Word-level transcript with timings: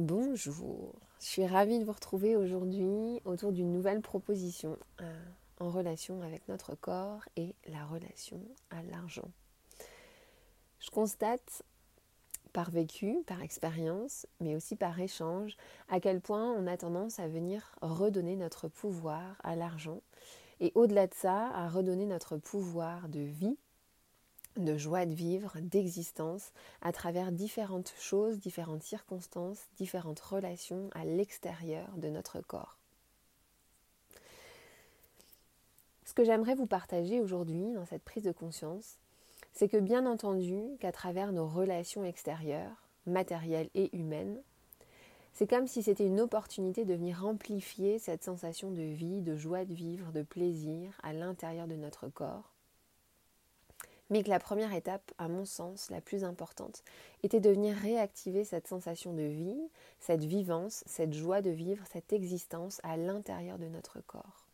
Bonjour, 0.00 0.94
je 1.18 1.26
suis 1.26 1.44
ravie 1.44 1.80
de 1.80 1.84
vous 1.84 1.90
retrouver 1.90 2.36
aujourd'hui 2.36 3.20
autour 3.24 3.50
d'une 3.50 3.72
nouvelle 3.72 4.00
proposition 4.00 4.78
euh, 5.00 5.24
en 5.58 5.70
relation 5.70 6.22
avec 6.22 6.46
notre 6.46 6.76
corps 6.76 7.24
et 7.34 7.56
la 7.66 7.84
relation 7.84 8.40
à 8.70 8.80
l'argent. 8.84 9.28
Je 10.78 10.88
constate 10.90 11.64
par 12.52 12.70
vécu, 12.70 13.24
par 13.26 13.42
expérience, 13.42 14.28
mais 14.38 14.54
aussi 14.54 14.76
par 14.76 15.00
échange, 15.00 15.56
à 15.88 15.98
quel 15.98 16.20
point 16.20 16.48
on 16.52 16.68
a 16.68 16.76
tendance 16.76 17.18
à 17.18 17.26
venir 17.26 17.74
redonner 17.82 18.36
notre 18.36 18.68
pouvoir 18.68 19.34
à 19.42 19.56
l'argent 19.56 20.00
et 20.60 20.70
au-delà 20.76 21.08
de 21.08 21.14
ça, 21.14 21.48
à 21.48 21.68
redonner 21.68 22.06
notre 22.06 22.36
pouvoir 22.36 23.08
de 23.08 23.18
vie 23.18 23.58
de 24.58 24.76
joie 24.76 25.06
de 25.06 25.14
vivre, 25.14 25.54
d'existence, 25.60 26.52
à 26.82 26.92
travers 26.92 27.32
différentes 27.32 27.94
choses, 27.98 28.38
différentes 28.38 28.82
circonstances, 28.82 29.60
différentes 29.76 30.20
relations 30.20 30.90
à 30.94 31.04
l'extérieur 31.04 31.88
de 31.96 32.08
notre 32.08 32.40
corps. 32.40 32.76
Ce 36.04 36.14
que 36.14 36.24
j'aimerais 36.24 36.54
vous 36.54 36.66
partager 36.66 37.20
aujourd'hui 37.20 37.72
dans 37.74 37.84
cette 37.84 38.02
prise 38.02 38.24
de 38.24 38.32
conscience, 38.32 38.98
c'est 39.52 39.68
que 39.68 39.76
bien 39.76 40.06
entendu 40.06 40.60
qu'à 40.80 40.92
travers 40.92 41.32
nos 41.32 41.46
relations 41.46 42.04
extérieures, 42.04 42.88
matérielles 43.06 43.70
et 43.74 43.94
humaines, 43.96 44.40
c'est 45.32 45.48
comme 45.48 45.68
si 45.68 45.82
c'était 45.82 46.06
une 46.06 46.20
opportunité 46.20 46.84
de 46.84 46.94
venir 46.94 47.24
amplifier 47.24 47.98
cette 47.98 48.24
sensation 48.24 48.70
de 48.70 48.82
vie, 48.82 49.22
de 49.22 49.36
joie 49.36 49.64
de 49.64 49.74
vivre, 49.74 50.10
de 50.10 50.22
plaisir 50.22 50.98
à 51.02 51.12
l'intérieur 51.12 51.68
de 51.68 51.76
notre 51.76 52.08
corps 52.08 52.57
mais 54.10 54.22
que 54.22 54.30
la 54.30 54.38
première 54.38 54.72
étape, 54.72 55.12
à 55.18 55.28
mon 55.28 55.44
sens, 55.44 55.90
la 55.90 56.00
plus 56.00 56.24
importante, 56.24 56.82
était 57.22 57.40
de 57.40 57.50
venir 57.50 57.76
réactiver 57.76 58.44
cette 58.44 58.66
sensation 58.66 59.12
de 59.12 59.22
vie, 59.22 59.68
cette 60.00 60.24
vivance, 60.24 60.82
cette 60.86 61.12
joie 61.12 61.42
de 61.42 61.50
vivre, 61.50 61.84
cette 61.92 62.12
existence 62.12 62.80
à 62.82 62.96
l'intérieur 62.96 63.58
de 63.58 63.66
notre 63.66 64.00
corps. 64.00 64.48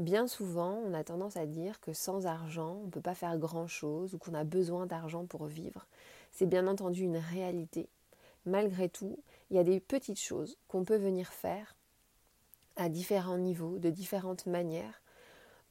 Bien 0.00 0.26
souvent, 0.26 0.80
on 0.84 0.92
a 0.92 1.04
tendance 1.04 1.36
à 1.36 1.46
dire 1.46 1.80
que 1.80 1.92
sans 1.92 2.26
argent, 2.26 2.78
on 2.82 2.86
ne 2.86 2.90
peut 2.90 3.00
pas 3.00 3.14
faire 3.14 3.38
grand-chose 3.38 4.14
ou 4.14 4.18
qu'on 4.18 4.34
a 4.34 4.42
besoin 4.42 4.86
d'argent 4.86 5.24
pour 5.24 5.46
vivre. 5.46 5.86
C'est 6.32 6.46
bien 6.46 6.66
entendu 6.66 7.04
une 7.04 7.16
réalité. 7.16 7.88
Malgré 8.44 8.88
tout, 8.88 9.20
il 9.50 9.56
y 9.56 9.60
a 9.60 9.64
des 9.64 9.78
petites 9.78 10.20
choses 10.20 10.58
qu'on 10.66 10.84
peut 10.84 10.96
venir 10.96 11.32
faire 11.32 11.76
à 12.74 12.88
différents 12.88 13.38
niveaux, 13.38 13.78
de 13.78 13.88
différentes 13.88 14.46
manières, 14.46 15.00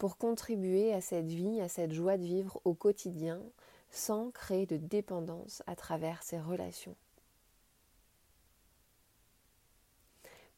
pour 0.03 0.17
contribuer 0.17 0.93
à 0.93 0.99
cette 0.99 1.31
vie, 1.31 1.61
à 1.61 1.69
cette 1.69 1.93
joie 1.93 2.17
de 2.17 2.25
vivre 2.25 2.59
au 2.65 2.73
quotidien, 2.73 3.41
sans 3.89 4.31
créer 4.31 4.65
de 4.65 4.75
dépendance 4.75 5.63
à 5.65 5.77
travers 5.77 6.23
ces 6.23 6.41
relations. 6.41 6.97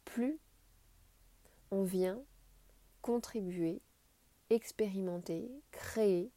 Plus 0.03 0.39
on 1.69 1.83
vient 1.83 2.19
contribuer, 3.03 3.83
expérimenter, 4.49 5.51
créer 5.69 6.31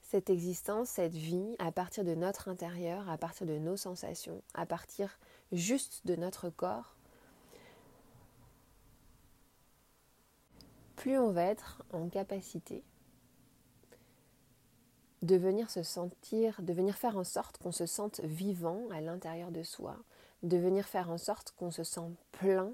cette 0.00 0.30
existence, 0.30 0.88
cette 0.88 1.12
vie 1.12 1.56
à 1.58 1.72
partir 1.72 2.04
de 2.04 2.14
notre 2.14 2.48
intérieur, 2.48 3.10
à 3.10 3.18
partir 3.18 3.46
de 3.46 3.58
nos 3.58 3.76
sensations, 3.76 4.42
à 4.54 4.64
partir 4.64 5.18
juste 5.52 6.06
de 6.06 6.16
notre 6.16 6.48
corps, 6.48 6.96
plus 11.04 11.18
on 11.18 11.32
va 11.32 11.42
être 11.42 11.82
en 11.92 12.08
capacité 12.08 12.82
de 15.20 15.36
venir 15.36 15.68
se 15.68 15.82
sentir, 15.82 16.62
de 16.62 16.72
venir 16.72 16.96
faire 16.96 17.18
en 17.18 17.24
sorte 17.24 17.58
qu'on 17.58 17.72
se 17.72 17.84
sente 17.84 18.20
vivant 18.20 18.88
à 18.90 19.02
l'intérieur 19.02 19.50
de 19.50 19.62
soi, 19.62 19.98
de 20.42 20.56
venir 20.56 20.88
faire 20.88 21.10
en 21.10 21.18
sorte 21.18 21.50
qu'on 21.58 21.70
se 21.70 21.84
sente 21.84 22.16
plein 22.32 22.72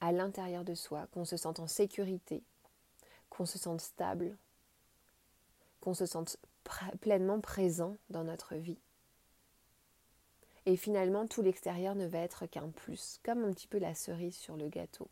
à 0.00 0.10
l'intérieur 0.10 0.64
de 0.64 0.74
soi, 0.74 1.06
qu'on 1.12 1.24
se 1.24 1.36
sente 1.36 1.60
en 1.60 1.68
sécurité, 1.68 2.42
qu'on 3.30 3.46
se 3.46 3.58
sente 3.60 3.80
stable, 3.80 4.36
qu'on 5.80 5.94
se 5.94 6.06
sente 6.06 6.36
pleinement 7.00 7.38
présent 7.38 7.96
dans 8.10 8.24
notre 8.24 8.56
vie. 8.56 8.80
Et 10.66 10.76
finalement, 10.76 11.28
tout 11.28 11.42
l'extérieur 11.42 11.94
ne 11.94 12.08
va 12.08 12.18
être 12.18 12.46
qu'un 12.46 12.70
plus, 12.70 13.20
comme 13.24 13.44
un 13.44 13.52
petit 13.52 13.68
peu 13.68 13.78
la 13.78 13.94
cerise 13.94 14.36
sur 14.36 14.56
le 14.56 14.68
gâteau. 14.68 15.08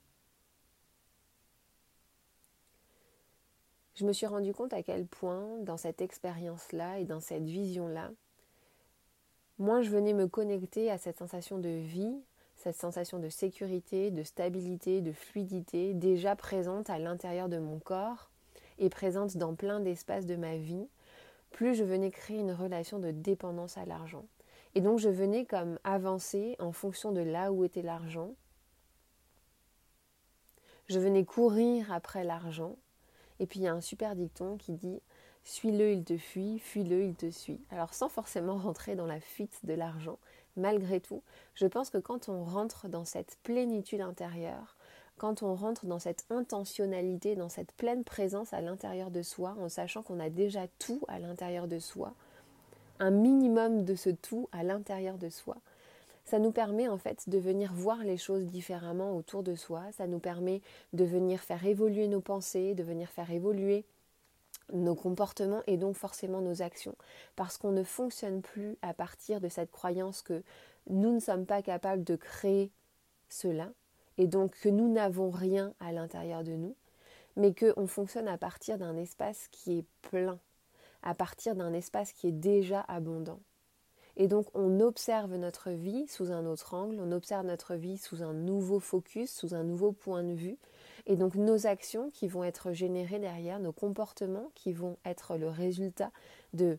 Je 3.97 4.05
me 4.05 4.13
suis 4.13 4.27
rendu 4.27 4.53
compte 4.53 4.75
à 4.75 4.83
quel 4.83 5.07
point, 5.07 5.47
dans 5.61 5.79
cette 5.79 6.03
expérience-là 6.03 6.99
et 6.99 7.05
dans 7.05 7.21
cette 7.21 7.45
vision-là, 7.45 8.11
moins 9.59 9.81
je 9.81 9.89
venais 9.89 10.13
me 10.13 10.29
connecter 10.29 10.91
à 10.91 10.99
cette 10.99 11.17
sensation 11.17 11.59
de 11.59 11.71
vie, 11.71 12.15
cette 12.57 12.77
sensation 12.77 13.19
de 13.19 13.31
sécurité, 13.31 14.11
de 14.11 14.23
stabilité, 14.23 15.01
de 15.01 15.13
fluidité, 15.13 15.95
déjà 15.95 16.37
présente 16.37 16.91
à 16.91 16.99
l'intérieur 16.99 17.49
de 17.49 17.59
mon 17.59 17.79
corps 17.79 18.31
et 18.79 18.91
présente 18.91 19.39
dans 19.39 19.55
plein 19.55 19.81
d'espaces 19.81 20.27
de 20.27 20.37
ma 20.37 20.59
vie, 20.59 20.89
plus 21.51 21.75
je 21.75 21.85
venais 21.85 22.11
créer 22.11 22.39
une 22.39 22.53
relation 22.53 22.99
de 22.99 23.11
dépendance 23.11 23.79
à 23.79 23.87
l'argent. 23.87 24.27
Et 24.75 24.83
donc 24.83 24.99
je 24.99 25.09
venais 25.09 25.47
comme 25.47 25.79
avancer 25.85 26.55
en 26.59 26.73
fonction 26.73 27.13
de 27.13 27.23
là 27.23 27.51
où 27.51 27.65
était 27.65 27.81
l'argent. 27.81 28.35
Je 30.87 30.99
venais 30.99 31.25
courir 31.25 31.91
après 31.91 32.25
l'argent 32.25 32.77
et 33.41 33.47
puis 33.47 33.61
il 33.61 33.65
y 33.65 33.69
a 33.69 33.73
un 33.73 33.81
super 33.81 34.17
dicton 34.17 34.57
qui 34.57 34.73
dit 34.73 35.01
Suis-le, 35.45 35.93
il 35.93 36.05
te 36.05 36.17
fuit, 36.17 36.59
fuis-le, 36.59 37.05
il 37.05 37.15
te 37.15 37.31
suit. 37.31 37.61
Alors 37.71 37.95
sans 37.95 38.09
forcément 38.09 38.57
rentrer 38.57 38.97
dans 38.97 39.07
la 39.07 39.21
fuite 39.21 39.61
de 39.65 39.75
l'argent, 39.75 40.19
malgré 40.57 41.01
tout, 41.01 41.23
je 41.55 41.67
pense 41.67 41.91
que 41.91 41.99
quand 41.99 42.29
on 42.29 42.45
rentre 42.45 42.89
dans 42.89 43.05
cette 43.05 43.39
plénitude 43.43 44.01
intérieure, 44.01 44.77
quand 45.19 45.43
on 45.43 45.55
rentre 45.55 45.87
dans 45.87 45.99
cette 45.99 46.27
intentionnalité, 46.31 47.37
dans 47.37 47.49
cette 47.49 47.73
pleine 47.73 48.05
présence 48.05 48.53
à 48.53 48.61
l'intérieur 48.61 49.11
de 49.11 49.23
soi, 49.23 49.57
en 49.59 49.69
sachant 49.69 50.03
qu'on 50.03 50.21
a 50.21 50.29
déjà 50.29 50.67
tout 50.79 51.01
à 51.09 51.19
l'intérieur 51.19 51.69
de 51.69 51.79
soi, 51.79 52.13
un 52.99 53.11
minimum 53.11 53.85
de 53.85 53.95
ce 53.95 54.11
tout 54.11 54.49
à 54.53 54.63
l'intérieur 54.63 55.19
de 55.19 55.29
soi, 55.29 55.57
ça 56.27 56.41
nous 56.41 56.51
permet 56.51 56.89
en 56.89 56.99
fait 56.99 57.29
de 57.29 57.39
venir 57.39 57.73
voir 57.73 58.03
les 58.03 58.17
choses 58.17 58.47
différemment 58.47 59.17
autour 59.17 59.43
de 59.43 59.55
soi, 59.55 59.85
ça 59.93 60.07
nous 60.07 60.19
permet 60.19 60.61
de 60.93 61.05
venir 61.05 61.41
faire 61.41 61.65
évoluer 61.65 62.09
nos 62.09 62.21
pensées, 62.21 62.75
de 62.75 62.83
venir 62.83 63.09
faire 63.09 63.31
évoluer 63.31 63.87
nos 64.73 64.97
comportements 64.97 65.63
et 65.69 65.77
donc 65.77 65.95
forcément 65.95 66.41
nos 66.41 66.63
actions. 66.63 66.97
Parce 67.37 67.57
qu'on 67.57 67.71
ne 67.71 67.85
fonctionne 67.85 68.43
plus 68.43 68.77
à 68.83 68.93
partir 68.93 69.41
de 69.41 69.49
cette 69.49 69.71
croyance 69.71 70.23
que 70.23 70.43
nous 70.89 71.15
ne 71.15 71.21
sommes 71.21 71.47
pas 71.47 71.63
capables 71.63 72.03
de 72.03 72.17
créer 72.17 72.73
cela 73.29 73.71
et 74.19 74.27
donc 74.27 74.53
que 74.59 74.69
nous 74.69 74.93
n'avons 74.93 75.31
rien 75.31 75.75
à 75.79 75.93
l'intérieur 75.93 76.43
de 76.43 76.53
nous, 76.53 76.75
mais 77.37 77.55
qu'on 77.55 77.87
fonctionne 77.87 78.29
à 78.29 78.39
partir 78.39 78.79
d'un 78.79 78.97
espace 78.97 79.47
qui 79.53 79.79
est 79.79 79.85
plein, 80.03 80.41
à 81.03 81.15
partir 81.15 81.55
d'un 81.55 81.73
espace 81.73 82.13
qui 82.13 82.29
est 82.29 82.33
déjà 82.33 82.81
abondant. 82.89 83.39
Et 84.17 84.29
donc 84.29 84.47
on 84.55 84.81
observe 84.81 85.35
notre 85.37 85.71
vie 85.71 86.07
sous 86.09 86.33
un 86.33 86.47
autre 86.47 86.75
angle, 86.75 86.99
on 87.01 87.13
observe 87.13 87.45
notre 87.45 87.75
vie 87.75 87.99
sous 87.99 88.23
un 88.23 88.33
nouveau 88.33 88.81
focus, 88.81 89.31
sous 89.31 89.55
un 89.55 89.63
nouveau 89.63 89.93
point 89.93 90.23
de 90.23 90.33
vue. 90.33 90.57
Et 91.07 91.17
donc 91.17 91.35
nos 91.35 91.67
actions 91.67 92.11
qui 92.11 92.27
vont 92.27 92.43
être 92.43 92.73
générées 92.73 93.19
derrière, 93.19 93.59
nos 93.61 93.73
comportements 93.73 94.51
qui 94.55 94.73
vont 94.73 94.97
être 95.05 95.37
le 95.37 95.49
résultat 95.49 96.11
de, 96.55 96.79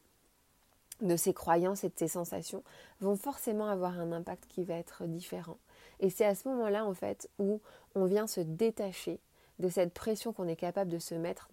de 1.02 1.16
ces 1.16 1.34
croyances 1.34 1.84
et 1.84 1.90
de 1.90 1.98
ces 1.98 2.08
sensations, 2.08 2.64
vont 3.02 3.16
forcément 3.16 3.68
avoir 3.68 4.00
un 4.00 4.12
impact 4.12 4.46
qui 4.48 4.64
va 4.64 4.75
être 4.75 5.06
différent. 5.06 5.58
Et 6.00 6.09
c'est 6.09 6.25
à 6.25 6.36
ce 6.36 6.48
moment-là 6.50 6.86
en 6.86 6.94
fait 6.94 7.30
où 7.38 7.62
on 7.96 8.06
vient 8.06 8.28
se 8.28 8.42
détacher 8.42 9.19
de 9.59 9.69
cette 9.69 9.94
pression 9.94 10.34
qu'on 10.34 10.47
est 10.47 10.56
capable 10.56 10.91
de 10.91 11.00
se 11.00 11.16
mettre 11.16 11.50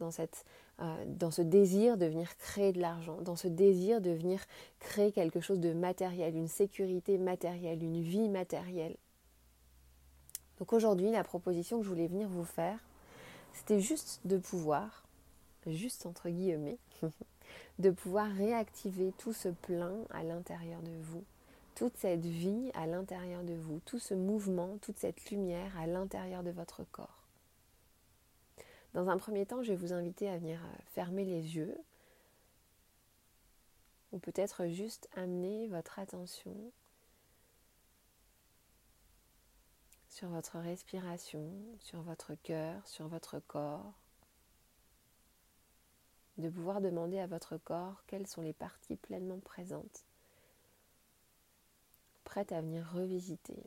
euh, 0.81 1.05
dans 1.07 1.31
ce 1.31 1.43
désir 1.43 1.97
de 1.97 2.07
venir 2.07 2.37
créer 2.37 2.73
de 2.73 2.81
l'argent, 2.81 3.21
dans 3.23 3.37
ce 3.37 3.49
désir 3.49 4.01
de 4.01 4.11
venir 4.11 4.45
créer 4.81 5.13
quelque 5.13 5.41
chose 5.41 5.61
de 5.61 5.73
matériel, 5.73 6.37
une 6.37 6.49
sécurité 6.49 7.19
matérielle, 7.19 7.83
une 7.83 8.03
vie 8.03 8.29
matérielle. 8.29 8.97
Donc 10.59 10.73
aujourd'hui, 10.73 11.11
la 11.11 11.25
proposition 11.25 11.79
que 11.79 11.85
je 11.85 11.89
voulais 11.89 12.07
venir 12.07 12.29
vous 12.29 12.45
faire, 12.45 12.79
c'était 13.53 13.81
juste 13.81 14.21
de 14.25 14.37
pouvoir, 14.37 15.05
juste 15.67 16.07
entre 16.07 16.29
guillemets, 16.29 16.79
de 17.79 17.91
pouvoir 17.91 18.31
réactiver 18.33 19.13
tout 19.19 19.33
ce 19.33 19.49
plein 19.49 19.97
à 20.11 20.23
l'intérieur 20.23 20.81
de 20.83 20.93
vous, 21.03 21.25
toute 21.75 21.97
cette 21.97 22.25
vie 22.25 22.71
à 22.75 22.87
l'intérieur 22.87 23.43
de 23.43 23.55
vous, 23.55 23.81
tout 23.85 23.99
ce 23.99 24.15
mouvement, 24.15 24.79
toute 24.81 24.99
cette 24.99 25.31
lumière 25.31 25.73
à 25.79 25.87
l'intérieur 25.87 26.43
de 26.43 26.51
votre 26.51 26.85
corps. 26.93 27.24
Dans 28.95 29.09
un 29.09 29.19
premier 29.19 29.45
temps, 29.45 29.63
je 29.63 29.73
vais 29.73 29.77
vous 29.77 29.93
inviter 29.93 30.29
à 30.29 30.39
venir 30.39 30.65
euh, 30.65 30.77
fermer 30.93 31.25
les 31.25 31.57
yeux 31.57 31.77
ou 34.13 34.19
peut-être 34.19 34.69
juste 34.69 35.09
amener 35.17 35.67
votre 35.67 35.99
attention 35.99 36.73
sur 40.09 40.29
votre 40.29 40.59
respiration, 40.61 41.53
sur 41.81 42.03
votre 42.03 42.37
cœur, 42.37 42.87
sur 42.87 43.09
votre 43.09 43.41
corps. 43.41 43.93
De 46.39 46.49
pouvoir 46.49 46.81
demander 46.81 47.19
à 47.19 47.27
votre 47.27 47.57
corps 47.59 48.05
quelles 48.07 48.29
sont 48.29 48.43
les 48.43 48.53
parties 48.53 48.97
pleinement 48.97 49.41
présentes 49.41 50.05
prête 52.25 52.53
à 52.53 52.61
venir 52.61 52.91
revisiter, 52.93 53.63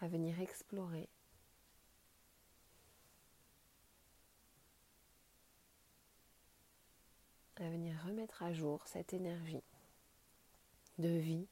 à 0.00 0.08
venir 0.08 0.38
explorer. 0.40 1.08
À 7.60 7.68
venir 7.68 7.94
remettre 8.06 8.42
à 8.42 8.52
jour 8.52 8.80
cette 8.86 9.12
énergie 9.12 9.62
de 10.98 11.08
vie, 11.08 11.46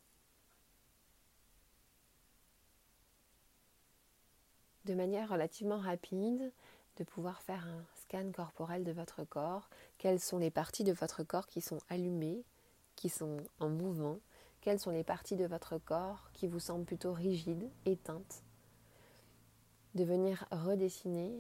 de 4.84 4.94
manière 4.94 5.28
relativement 5.28 5.78
rapide, 5.78 6.52
de 6.96 7.04
pouvoir 7.04 7.42
faire 7.42 7.66
un 7.66 7.84
scan 7.94 8.32
corporel 8.32 8.84
de 8.84 8.92
votre 8.92 9.24
corps, 9.24 9.68
quelles 9.98 10.20
sont 10.20 10.38
les 10.38 10.50
parties 10.50 10.84
de 10.84 10.92
votre 10.92 11.22
corps 11.22 11.46
qui 11.46 11.60
sont 11.60 11.78
allumées, 11.88 12.42
qui 12.96 13.08
sont 13.08 13.36
en 13.60 13.68
mouvement, 13.68 14.18
quelles 14.60 14.80
sont 14.80 14.90
les 14.90 15.04
parties 15.04 15.36
de 15.36 15.46
votre 15.46 15.78
corps 15.78 16.30
qui 16.32 16.48
vous 16.48 16.58
semblent 16.58 16.84
plutôt 16.84 17.12
rigides, 17.12 17.70
éteintes, 17.84 18.42
de 19.94 20.04
venir 20.04 20.46
redessiner 20.50 21.38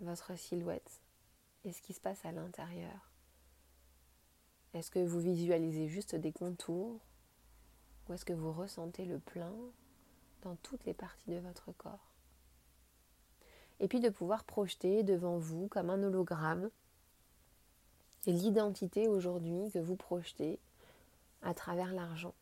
votre 0.00 0.36
silhouette 0.36 1.00
et 1.64 1.72
ce 1.72 1.82
qui 1.82 1.92
se 1.92 2.00
passe 2.00 2.24
à 2.24 2.32
l'intérieur. 2.32 3.09
Est-ce 4.72 4.90
que 4.90 5.04
vous 5.04 5.20
visualisez 5.20 5.88
juste 5.88 6.14
des 6.14 6.32
contours 6.32 7.00
ou 8.08 8.12
est-ce 8.12 8.24
que 8.24 8.32
vous 8.32 8.52
ressentez 8.52 9.04
le 9.04 9.18
plein 9.18 9.52
dans 10.42 10.54
toutes 10.56 10.84
les 10.84 10.94
parties 10.94 11.30
de 11.30 11.40
votre 11.40 11.72
corps? 11.72 12.10
Et 13.80 13.88
puis 13.88 14.00
de 14.00 14.10
pouvoir 14.10 14.44
projeter 14.44 15.02
devant 15.02 15.38
vous 15.38 15.68
comme 15.68 15.90
un 15.90 16.02
hologramme 16.02 16.70
l'identité 18.26 19.08
aujourd'hui 19.08 19.70
que 19.72 19.78
vous 19.78 19.96
projetez 19.96 20.58
à 21.42 21.54
travers 21.54 21.92
l'argent. 21.92 22.34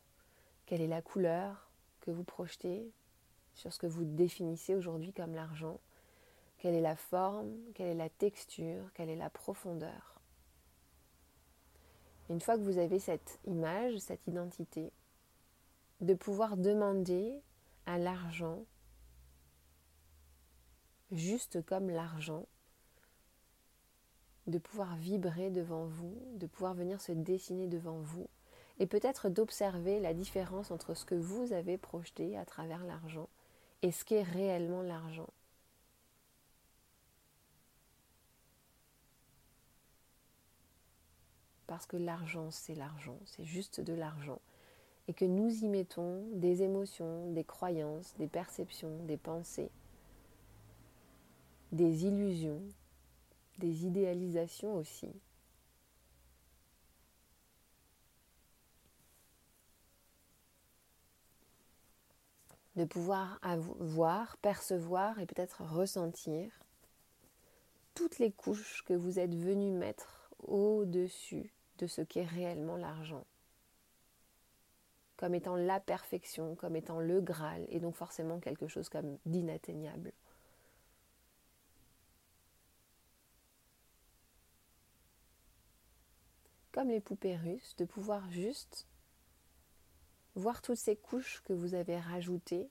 Quelle 0.65 0.81
est 0.81 0.87
la 0.87 1.01
couleur 1.01 1.69
que 2.01 2.11
vous 2.11 2.23
projetez 2.23 2.91
sur 3.53 3.73
ce 3.73 3.79
que 3.79 3.87
vous 3.87 4.03
définissez 4.03 4.75
aujourd'hui 4.75 5.13
comme 5.13 5.33
l'argent? 5.33 5.79
Quelle 6.57 6.75
est 6.75 6.81
la 6.81 6.95
forme? 6.95 7.55
Quelle 7.73 7.87
est 7.87 7.95
la 7.95 8.09
texture? 8.09 8.91
Quelle 8.93 9.09
est 9.09 9.15
la 9.15 9.29
profondeur? 9.29 10.18
Une 12.29 12.41
fois 12.41 12.57
que 12.57 12.63
vous 12.63 12.77
avez 12.77 12.99
cette 12.99 13.39
image, 13.45 13.97
cette 13.97 14.27
identité, 14.27 14.91
de 16.01 16.13
pouvoir 16.13 16.57
demander 16.57 17.41
à 17.85 17.97
l'argent 17.97 18.63
juste 21.11 21.65
comme 21.65 21.89
l'argent, 21.89 22.45
de 24.47 24.57
pouvoir 24.57 24.95
vibrer 24.95 25.49
devant 25.49 25.85
vous, 25.85 26.15
de 26.35 26.47
pouvoir 26.47 26.73
venir 26.73 27.01
se 27.01 27.11
dessiner 27.11 27.67
devant 27.67 27.99
vous, 27.99 28.27
et 28.79 28.87
peut-être 28.87 29.29
d'observer 29.29 29.99
la 29.99 30.13
différence 30.13 30.71
entre 30.71 30.93
ce 30.93 31.05
que 31.05 31.15
vous 31.15 31.51
avez 31.51 31.77
projeté 31.77 32.37
à 32.37 32.45
travers 32.45 32.85
l'argent 32.85 33.27
et 33.81 33.91
ce 33.91 34.05
qu'est 34.05 34.23
réellement 34.23 34.81
l'argent. 34.81 35.29
Parce 41.69 41.85
que 41.85 41.97
l'argent, 41.97 42.51
c'est 42.51 42.75
l'argent, 42.75 43.17
c'est 43.25 43.45
juste 43.45 43.79
de 43.79 43.93
l'argent. 43.93 44.41
Et 45.07 45.13
que 45.13 45.25
nous 45.25 45.63
y 45.63 45.67
mettons 45.67 46.27
des 46.33 46.63
émotions, 46.63 47.31
des 47.31 47.43
croyances, 47.43 48.13
des 48.17 48.27
perceptions, 48.27 48.97
des 49.05 49.17
pensées 49.17 49.71
des 51.71 52.05
illusions, 52.05 52.61
des 53.57 53.85
idéalisations 53.85 54.75
aussi. 54.75 55.11
De 62.75 62.85
pouvoir 62.85 63.39
voir, 63.79 64.37
percevoir 64.37 65.19
et 65.19 65.25
peut-être 65.25 65.63
ressentir 65.63 66.49
toutes 67.93 68.19
les 68.19 68.31
couches 68.31 68.83
que 68.85 68.93
vous 68.93 69.19
êtes 69.19 69.35
venu 69.35 69.71
mettre 69.71 70.31
au-dessus 70.39 71.51
de 71.79 71.87
ce 71.87 72.01
qu'est 72.01 72.25
réellement 72.25 72.77
l'argent. 72.77 73.25
Comme 75.17 75.35
étant 75.35 75.55
la 75.55 75.79
perfection, 75.79 76.55
comme 76.55 76.75
étant 76.75 76.99
le 76.99 77.19
Graal, 77.19 77.65
et 77.69 77.79
donc 77.79 77.95
forcément 77.95 78.39
quelque 78.39 78.67
chose 78.67 78.89
comme 78.89 79.17
d'inatteignable. 79.25 80.13
comme 86.71 86.89
les 86.89 87.01
poupées 87.01 87.35
russes, 87.35 87.75
de 87.77 87.83
pouvoir 87.83 88.31
juste 88.31 88.87
voir 90.35 90.61
toutes 90.61 90.77
ces 90.77 90.95
couches 90.95 91.41
que 91.43 91.51
vous 91.51 91.73
avez 91.73 91.99
rajoutées 91.99 92.69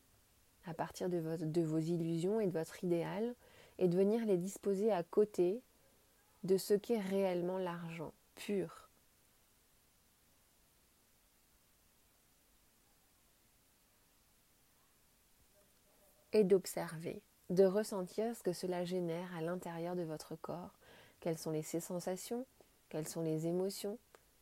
à 0.65 0.73
partir 0.73 1.09
de, 1.11 1.21
de 1.37 1.63
vos 1.63 1.79
illusions 1.79 2.41
et 2.41 2.47
de 2.47 2.53
votre 2.53 2.83
idéal, 2.85 3.35
et 3.79 3.89
de 3.89 3.97
venir 3.97 4.25
les 4.27 4.37
disposer 4.37 4.93
à 4.93 5.03
côté 5.03 5.63
de 6.43 6.57
ce 6.57 6.75
qu'est 6.75 7.01
réellement 7.01 7.59
l'argent 7.59 8.13
pur. 8.35 8.88
Et 16.33 16.45
d'observer, 16.45 17.23
de 17.49 17.65
ressentir 17.65 18.37
ce 18.37 18.43
que 18.43 18.53
cela 18.53 18.85
génère 18.85 19.35
à 19.35 19.41
l'intérieur 19.41 19.97
de 19.97 20.03
votre 20.03 20.37
corps, 20.37 20.75
quelles 21.21 21.39
sont 21.39 21.51
les 21.51 21.63
sensations, 21.63 22.45
quelles 22.91 23.09
sont 23.09 23.23
les 23.23 23.47
émotions, 23.47 23.99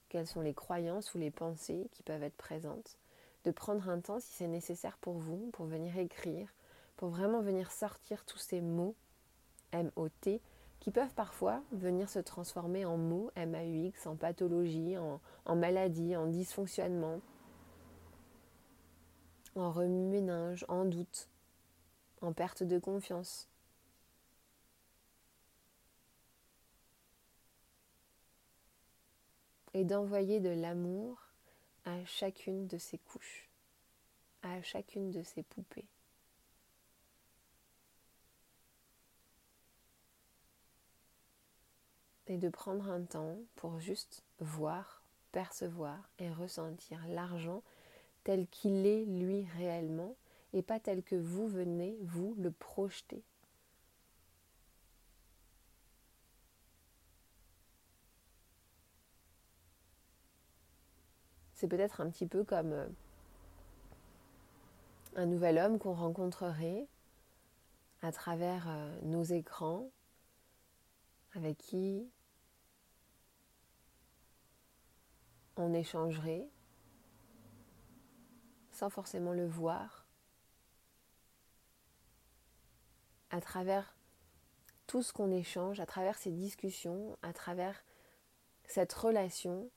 quelles 0.08 0.26
sont 0.26 0.40
les 0.40 0.54
croyances 0.54 1.14
ou 1.14 1.18
les 1.18 1.30
pensées 1.30 1.88
qui 1.92 2.02
peuvent 2.02 2.24
être 2.24 2.36
présentes, 2.36 2.98
de 3.44 3.52
prendre 3.52 3.88
un 3.88 4.00
temps 4.00 4.18
si 4.18 4.32
c'est 4.32 4.48
nécessaire 4.48 4.98
pour 4.98 5.14
vous, 5.14 5.50
pour 5.52 5.66
venir 5.66 5.96
écrire, 5.96 6.52
pour 6.96 7.10
vraiment 7.10 7.40
venir 7.40 7.70
sortir 7.70 8.24
tous 8.24 8.38
ces 8.38 8.60
mots 8.60 8.96
M-O-T 9.72 10.40
qui 10.80 10.90
peuvent 10.90 11.14
parfois 11.14 11.62
venir 11.72 12.08
se 12.08 12.18
transformer 12.18 12.84
en 12.84 12.96
mots 12.96 13.30
M-A-U-X, 13.36 14.06
en 14.06 14.16
pathologie, 14.16 14.98
en, 14.98 15.20
en 15.44 15.56
maladie, 15.56 16.16
en 16.16 16.26
dysfonctionnement, 16.26 17.20
en 19.54 19.70
remue-ménage, 19.70 20.64
en 20.68 20.84
doute, 20.84 21.28
en 22.20 22.32
perte 22.32 22.62
de 22.62 22.78
confiance. 22.78 23.48
et 29.76 29.84
d'envoyer 29.84 30.40
de 30.40 30.48
l'amour 30.48 31.20
à 31.84 32.02
chacune 32.06 32.66
de 32.66 32.78
ces 32.78 32.96
couches, 32.96 33.50
à 34.40 34.62
chacune 34.62 35.10
de 35.10 35.22
ces 35.22 35.42
poupées. 35.42 35.84
Et 42.28 42.38
de 42.38 42.48
prendre 42.48 42.88
un 42.88 43.02
temps 43.02 43.36
pour 43.54 43.78
juste 43.78 44.24
voir, 44.40 45.02
percevoir 45.30 46.08
et 46.18 46.32
ressentir 46.32 47.06
l'argent 47.08 47.62
tel 48.24 48.48
qu'il 48.48 48.86
est 48.86 49.04
lui 49.04 49.46
réellement 49.58 50.16
et 50.56 50.62
pas 50.62 50.80
tel 50.80 51.02
que 51.02 51.16
vous 51.16 51.46
venez 51.46 51.98
vous 52.00 52.34
le 52.38 52.50
projeter. 52.50 53.22
C'est 61.52 61.68
peut-être 61.68 62.00
un 62.00 62.08
petit 62.08 62.26
peu 62.26 62.42
comme 62.42 62.72
euh, 62.72 62.88
un 65.14 65.26
nouvel 65.26 65.58
homme 65.58 65.78
qu'on 65.78 65.92
rencontrerait 65.92 66.88
à 68.00 68.10
travers 68.10 68.66
euh, 68.66 68.98
nos 69.02 69.24
écrans, 69.24 69.90
avec 71.34 71.58
qui 71.58 72.08
on 75.56 75.74
échangerait 75.74 76.48
sans 78.72 78.88
forcément 78.88 79.32
le 79.32 79.46
voir, 79.46 80.05
à 83.30 83.40
travers 83.40 83.94
tout 84.86 85.02
ce 85.02 85.12
qu'on 85.12 85.32
échange, 85.32 85.80
à 85.80 85.86
travers 85.86 86.18
ces 86.18 86.30
discussions, 86.30 87.16
à 87.22 87.32
travers 87.32 87.84
cette 88.66 88.92
relation, 88.92 89.68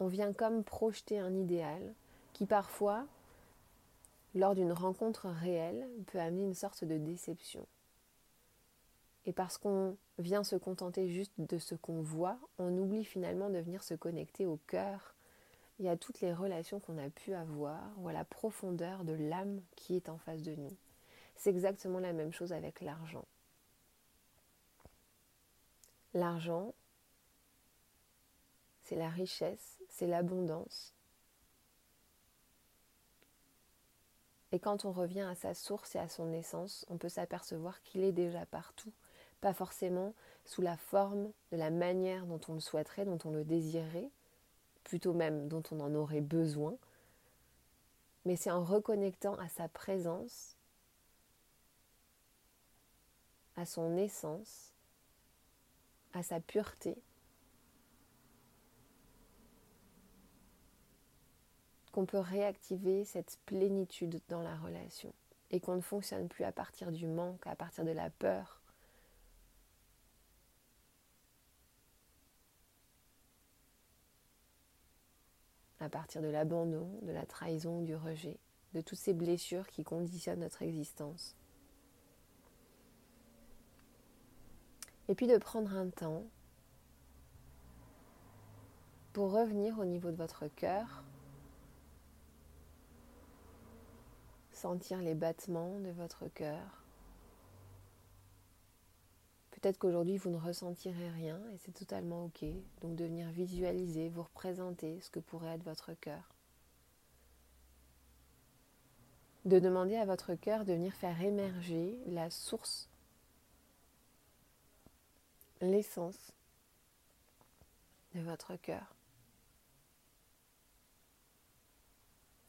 on 0.00 0.06
vient 0.06 0.32
comme 0.32 0.64
projeter 0.64 1.18
un 1.18 1.34
idéal 1.34 1.94
qui 2.32 2.46
parfois, 2.46 3.06
lors 4.34 4.54
d'une 4.54 4.72
rencontre 4.72 5.28
réelle, 5.28 5.88
peut 6.06 6.20
amener 6.20 6.44
une 6.44 6.54
sorte 6.54 6.84
de 6.84 6.98
déception. 6.98 7.66
Et 9.26 9.32
parce 9.32 9.58
qu'on 9.58 9.96
vient 10.18 10.44
se 10.44 10.56
contenter 10.56 11.08
juste 11.08 11.32
de 11.38 11.58
ce 11.58 11.74
qu'on 11.74 12.00
voit, 12.00 12.38
on 12.58 12.76
oublie 12.78 13.04
finalement 13.04 13.50
de 13.50 13.58
venir 13.58 13.82
se 13.82 13.94
connecter 13.94 14.46
au 14.46 14.58
cœur 14.66 15.14
et 15.80 15.88
à 15.88 15.96
toutes 15.96 16.20
les 16.20 16.32
relations 16.32 16.80
qu'on 16.80 16.98
a 16.98 17.10
pu 17.10 17.34
avoir 17.34 17.82
ou 17.98 18.08
à 18.08 18.12
la 18.12 18.24
profondeur 18.24 19.04
de 19.04 19.12
l'âme 19.12 19.60
qui 19.76 19.96
est 19.96 20.08
en 20.08 20.18
face 20.18 20.42
de 20.42 20.54
nous. 20.54 20.76
C'est 21.38 21.50
exactement 21.50 22.00
la 22.00 22.12
même 22.12 22.32
chose 22.32 22.52
avec 22.52 22.80
l'argent. 22.80 23.24
L'argent, 26.12 26.74
c'est 28.82 28.96
la 28.96 29.08
richesse, 29.08 29.78
c'est 29.88 30.08
l'abondance. 30.08 30.92
Et 34.50 34.58
quand 34.58 34.84
on 34.84 34.92
revient 34.92 35.20
à 35.20 35.36
sa 35.36 35.54
source 35.54 35.94
et 35.94 35.98
à 35.98 36.08
son 36.08 36.32
essence, 36.32 36.84
on 36.88 36.98
peut 36.98 37.08
s'apercevoir 37.08 37.80
qu'il 37.82 38.02
est 38.02 38.12
déjà 38.12 38.44
partout, 38.46 38.92
pas 39.40 39.52
forcément 39.52 40.14
sous 40.44 40.62
la 40.62 40.76
forme, 40.76 41.30
de 41.52 41.56
la 41.56 41.70
manière 41.70 42.26
dont 42.26 42.40
on 42.48 42.54
le 42.54 42.60
souhaiterait, 42.60 43.04
dont 43.04 43.18
on 43.24 43.30
le 43.30 43.44
désirerait, 43.44 44.10
plutôt 44.82 45.12
même 45.12 45.46
dont 45.46 45.62
on 45.70 45.78
en 45.78 45.94
aurait 45.94 46.22
besoin, 46.22 46.76
mais 48.24 48.34
c'est 48.34 48.50
en 48.50 48.64
reconnectant 48.64 49.34
à 49.36 49.48
sa 49.48 49.68
présence, 49.68 50.57
à 53.58 53.66
son 53.66 53.96
essence, 53.96 54.72
à 56.12 56.22
sa 56.22 56.38
pureté, 56.38 56.96
qu'on 61.90 62.06
peut 62.06 62.20
réactiver 62.20 63.04
cette 63.04 63.40
plénitude 63.46 64.20
dans 64.28 64.42
la 64.42 64.56
relation 64.56 65.12
et 65.50 65.58
qu'on 65.58 65.74
ne 65.74 65.80
fonctionne 65.80 66.28
plus 66.28 66.44
à 66.44 66.52
partir 66.52 66.92
du 66.92 67.08
manque, 67.08 67.44
à 67.48 67.56
partir 67.56 67.84
de 67.84 67.90
la 67.90 68.10
peur. 68.10 68.62
à 75.80 75.88
partir 75.88 76.20
de 76.22 76.26
l'abandon, 76.26 76.90
de 77.02 77.12
la 77.12 77.24
trahison, 77.24 77.82
du 77.82 77.94
rejet, 77.94 78.36
de 78.74 78.80
toutes 78.80 78.98
ces 78.98 79.14
blessures 79.14 79.68
qui 79.68 79.84
conditionnent 79.84 80.40
notre 80.40 80.62
existence. 80.62 81.36
Et 85.08 85.14
puis 85.14 85.26
de 85.26 85.38
prendre 85.38 85.74
un 85.74 85.88
temps 85.88 86.24
pour 89.12 89.32
revenir 89.32 89.78
au 89.78 89.84
niveau 89.84 90.10
de 90.10 90.16
votre 90.16 90.46
cœur 90.48 91.02
sentir 94.58 95.00
les 95.00 95.14
battements 95.14 95.78
de 95.78 95.90
votre 95.90 96.26
cœur. 96.28 96.82
Peut-être 99.52 99.78
qu'aujourd'hui 99.78 100.18
vous 100.18 100.30
ne 100.30 100.36
ressentirez 100.36 101.10
rien 101.10 101.40
et 101.52 101.58
c'est 101.58 101.72
totalement 101.72 102.26
ok. 102.26 102.44
Donc 102.82 102.96
de 102.96 103.04
venir 103.04 103.28
visualiser, 103.30 104.08
vous 104.08 104.22
représenter 104.22 105.00
ce 105.00 105.10
que 105.10 105.20
pourrait 105.20 105.54
être 105.54 105.64
votre 105.64 105.94
cœur. 105.94 106.34
De 109.44 109.58
demander 109.58 109.96
à 109.96 110.04
votre 110.04 110.34
cœur 110.34 110.64
de 110.64 110.72
venir 110.72 110.92
faire 110.92 111.20
émerger 111.22 111.98
la 112.06 112.30
source, 112.30 112.88
l'essence 115.60 116.32
de 118.14 118.20
votre 118.20 118.56
cœur. 118.56 118.98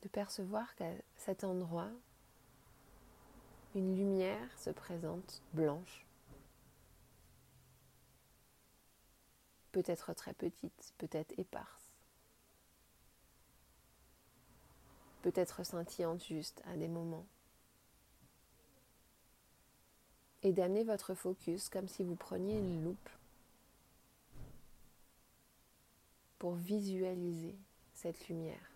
de 0.02 0.08
percevoir 0.08 0.76
qu'à 0.76 0.92
cet 1.18 1.44
endroit, 1.44 1.90
une 3.76 3.96
lumière 3.96 4.58
se 4.58 4.70
présente 4.70 5.42
blanche, 5.54 6.06
peut-être 9.72 10.14
très 10.14 10.34
petite, 10.34 10.94
peut-être 10.98 11.38
éparse, 11.38 11.92
peut-être 15.22 15.64
scintillante 15.66 16.24
juste 16.24 16.62
à 16.66 16.76
des 16.78 16.88
moments. 16.88 17.28
Et 20.44 20.54
d'amener 20.54 20.84
votre 20.84 21.14
focus 21.14 21.70
comme 21.70 21.88
si 21.88 22.04
vous 22.04 22.16
preniez 22.16 22.58
une 22.58 22.84
loupe 22.84 23.10
pour 26.38 26.54
visualiser 26.56 27.56
cette 27.94 28.30
lumière. 28.30 28.72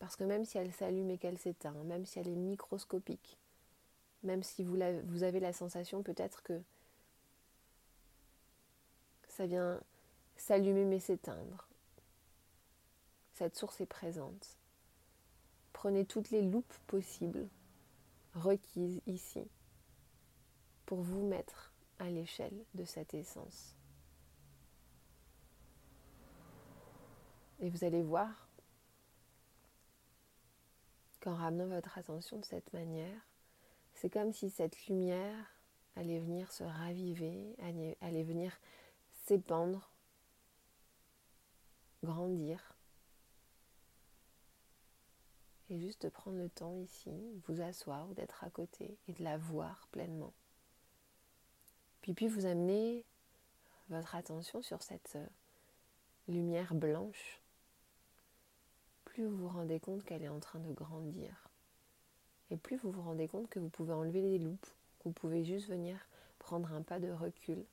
Parce 0.00 0.16
que 0.16 0.24
même 0.24 0.44
si 0.44 0.58
elle 0.58 0.72
s'allume 0.72 1.10
et 1.10 1.18
qu'elle 1.18 1.38
s'éteint, 1.38 1.72
même 1.84 2.04
si 2.04 2.18
elle 2.18 2.28
est 2.28 2.34
microscopique, 2.34 3.38
même 4.24 4.42
si 4.42 4.64
vous, 4.64 4.76
vous 5.04 5.22
avez 5.22 5.40
la 5.40 5.52
sensation 5.52 6.02
peut-être 6.02 6.42
que 6.42 6.60
ça 9.28 9.46
vient 9.46 9.80
s'allumer 10.36 10.84
mais 10.84 11.00
s'éteindre, 11.00 11.68
cette 13.34 13.56
source 13.56 13.80
est 13.80 13.86
présente. 13.86 14.58
Prenez 15.72 16.04
toutes 16.04 16.30
les 16.30 16.42
loupes 16.42 16.74
possibles 16.86 17.48
requises 18.34 19.00
ici 19.06 19.48
pour 20.86 21.00
vous 21.00 21.26
mettre 21.26 21.72
à 21.98 22.10
l'échelle 22.10 22.64
de 22.74 22.84
cette 22.84 23.14
essence. 23.14 23.76
Et 27.60 27.70
vous 27.70 27.84
allez 27.84 28.02
voir 28.02 28.48
qu'en 31.20 31.34
ramenant 31.34 31.68
votre 31.68 31.96
attention 31.96 32.38
de 32.38 32.44
cette 32.44 32.72
manière, 32.72 33.20
c'est 33.94 34.10
comme 34.10 34.32
si 34.32 34.50
cette 34.50 34.86
lumière 34.86 35.46
allait 35.96 36.18
venir 36.20 36.52
se 36.52 36.64
raviver, 36.64 37.56
allait 38.00 38.24
venir 38.24 38.52
s'épandre, 39.24 39.90
grandir. 42.02 42.73
Et 45.70 45.78
juste 45.78 46.10
prendre 46.10 46.36
le 46.36 46.50
temps 46.50 46.74
ici, 46.74 47.10
vous 47.46 47.60
asseoir 47.60 48.08
ou 48.10 48.14
d'être 48.14 48.44
à 48.44 48.50
côté 48.50 48.98
et 49.08 49.12
de 49.12 49.22
la 49.22 49.38
voir 49.38 49.88
pleinement. 49.92 50.34
Puis 52.02 52.12
puis 52.12 52.28
vous 52.28 52.44
amener 52.44 53.04
votre 53.88 54.14
attention 54.14 54.62
sur 54.62 54.82
cette 54.82 55.18
lumière 56.28 56.74
blanche 56.74 57.40
plus 59.14 59.26
vous 59.26 59.36
vous 59.36 59.48
rendez 59.48 59.78
compte 59.78 60.02
qu'elle 60.02 60.24
est 60.24 60.28
en 60.28 60.40
train 60.40 60.58
de 60.58 60.72
grandir. 60.72 61.48
Et 62.50 62.56
plus 62.56 62.76
vous 62.76 62.90
vous 62.90 63.02
rendez 63.02 63.28
compte 63.28 63.48
que 63.48 63.60
vous 63.60 63.68
pouvez 63.68 63.92
enlever 63.92 64.20
les 64.20 64.38
loupes, 64.38 64.66
que 64.98 65.04
vous 65.04 65.12
pouvez 65.12 65.44
juste 65.44 65.68
venir 65.68 65.96
prendre 66.40 66.72
un 66.72 66.82
pas 66.82 66.98
de 66.98 67.12
recul 67.12 67.64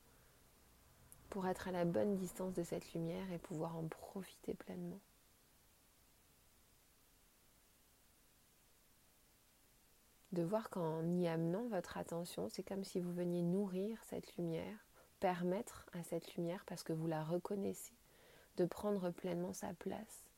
pour 1.31 1.47
être 1.47 1.67
à 1.67 1.71
la 1.71 1.83
bonne 1.83 2.15
distance 2.15 2.53
de 2.53 2.61
cette 2.61 2.93
lumière 2.93 3.31
et 3.31 3.39
pouvoir 3.39 3.75
en 3.75 3.87
profiter 3.87 4.53
pleinement. 4.53 4.99
De 10.31 10.43
voir 10.43 10.69
qu'en 10.69 11.05
y 11.17 11.27
amenant 11.27 11.67
votre 11.67 11.97
attention, 11.97 12.47
c'est 12.49 12.63
comme 12.63 12.83
si 12.83 12.99
vous 12.99 13.13
veniez 13.13 13.41
nourrir 13.41 14.01
cette 14.05 14.35
lumière, 14.37 14.87
permettre 15.19 15.85
à 15.93 16.03
cette 16.03 16.35
lumière, 16.35 16.63
parce 16.65 16.83
que 16.83 16.93
vous 16.93 17.07
la 17.07 17.23
reconnaissez, 17.23 17.93
de 18.57 18.65
prendre 18.65 19.11
pleinement 19.11 19.53
sa 19.53 19.73
place 19.73 20.31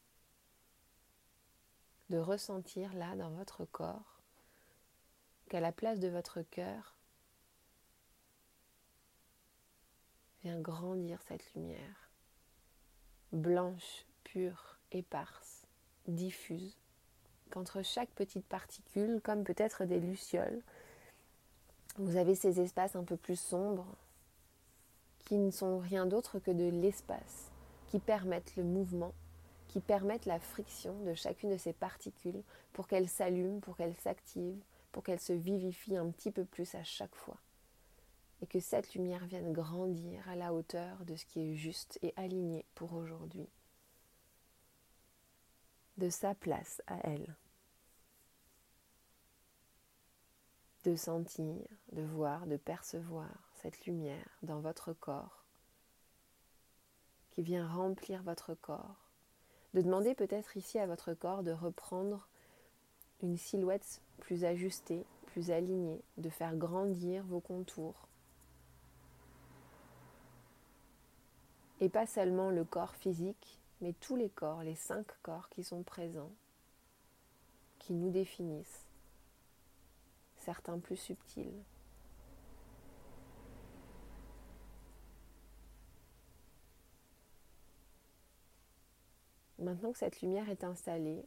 de 2.13 2.19
ressentir 2.19 2.93
là 2.93 3.15
dans 3.15 3.31
votre 3.31 3.65
corps 3.65 4.21
qu'à 5.49 5.59
la 5.59 5.71
place 5.71 5.99
de 5.99 6.07
votre 6.07 6.43
cœur 6.43 6.95
vient 10.43 10.59
grandir 10.59 11.21
cette 11.23 11.53
lumière, 11.53 12.11
blanche, 13.31 14.05
pure, 14.23 14.77
éparse, 14.91 15.65
diffuse, 16.07 16.82
qu'entre 17.53 17.83
chaque 17.83 18.09
petite 18.09 18.45
particule, 18.45 19.21
comme 19.23 19.43
peut-être 19.43 19.85
des 19.85 19.99
lucioles, 19.99 20.61
vous 21.97 22.17
avez 22.17 22.35
ces 22.35 22.59
espaces 22.59 22.95
un 22.95 23.03
peu 23.03 23.17
plus 23.17 23.39
sombres 23.39 23.85
qui 25.19 25.37
ne 25.37 25.51
sont 25.51 25.77
rien 25.77 26.05
d'autre 26.05 26.39
que 26.39 26.51
de 26.51 26.69
l'espace, 26.69 27.51
qui 27.87 27.99
permettent 27.99 28.55
le 28.55 28.63
mouvement 28.63 29.13
qui 29.73 29.79
permettent 29.79 30.27
la 30.27 30.39
friction 30.39 30.93
de 30.99 31.15
chacune 31.15 31.49
de 31.49 31.57
ces 31.57 31.73
particules 31.73 32.43
pour 32.73 32.87
qu'elles 32.87 33.09
s'allument, 33.09 33.59
pour 33.59 33.75
qu'elles 33.75 33.95
s'activent, 33.95 34.63
pour 34.91 35.01
qu'elles 35.01 35.19
se 35.19 35.33
vivifient 35.33 35.97
un 35.97 36.11
petit 36.11 36.29
peu 36.29 36.45
plus 36.45 36.75
à 36.75 36.83
chaque 36.83 37.15
fois. 37.15 37.39
Et 38.43 38.45
que 38.45 38.59
cette 38.59 38.93
lumière 38.93 39.25
vienne 39.25 39.51
grandir 39.51 40.29
à 40.29 40.35
la 40.35 40.53
hauteur 40.53 41.03
de 41.05 41.15
ce 41.15 41.25
qui 41.25 41.39
est 41.39 41.55
juste 41.55 41.97
et 42.03 42.13
aligné 42.17 42.65
pour 42.75 42.93
aujourd'hui. 42.93 43.49
De 45.97 46.11
sa 46.11 46.35
place 46.35 46.83
à 46.85 46.99
elle. 47.09 47.35
De 50.83 50.95
sentir, 50.95 51.65
de 51.93 52.01
voir, 52.01 52.45
de 52.45 52.57
percevoir 52.57 53.29
cette 53.55 53.85
lumière 53.85 54.37
dans 54.41 54.59
votre 54.59 54.93
corps 54.93 55.43
qui 57.31 57.41
vient 57.41 57.67
remplir 57.67 58.21
votre 58.23 58.53
corps 58.53 59.03
de 59.73 59.81
demander 59.81 60.13
peut-être 60.13 60.55
ici 60.55 60.77
à 60.77 60.85
votre 60.85 61.13
corps 61.13 61.43
de 61.43 61.51
reprendre 61.51 62.27
une 63.21 63.37
silhouette 63.37 64.01
plus 64.19 64.45
ajustée, 64.45 65.03
plus 65.27 65.51
alignée, 65.51 66.01
de 66.17 66.29
faire 66.29 66.55
grandir 66.55 67.23
vos 67.25 67.39
contours. 67.39 68.07
Et 71.79 71.89
pas 71.89 72.05
seulement 72.05 72.49
le 72.49 72.63
corps 72.63 72.95
physique, 72.95 73.59
mais 73.81 73.93
tous 73.93 74.15
les 74.15 74.29
corps, 74.29 74.63
les 74.63 74.75
cinq 74.75 75.07
corps 75.23 75.49
qui 75.49 75.63
sont 75.63 75.83
présents, 75.83 76.31
qui 77.79 77.93
nous 77.93 78.11
définissent, 78.11 78.85
certains 80.43 80.79
plus 80.79 80.97
subtils. 80.97 81.63
Maintenant 89.59 89.93
que 89.93 89.99
cette 89.99 90.21
lumière 90.21 90.49
est 90.49 90.65
installée, 90.65 91.23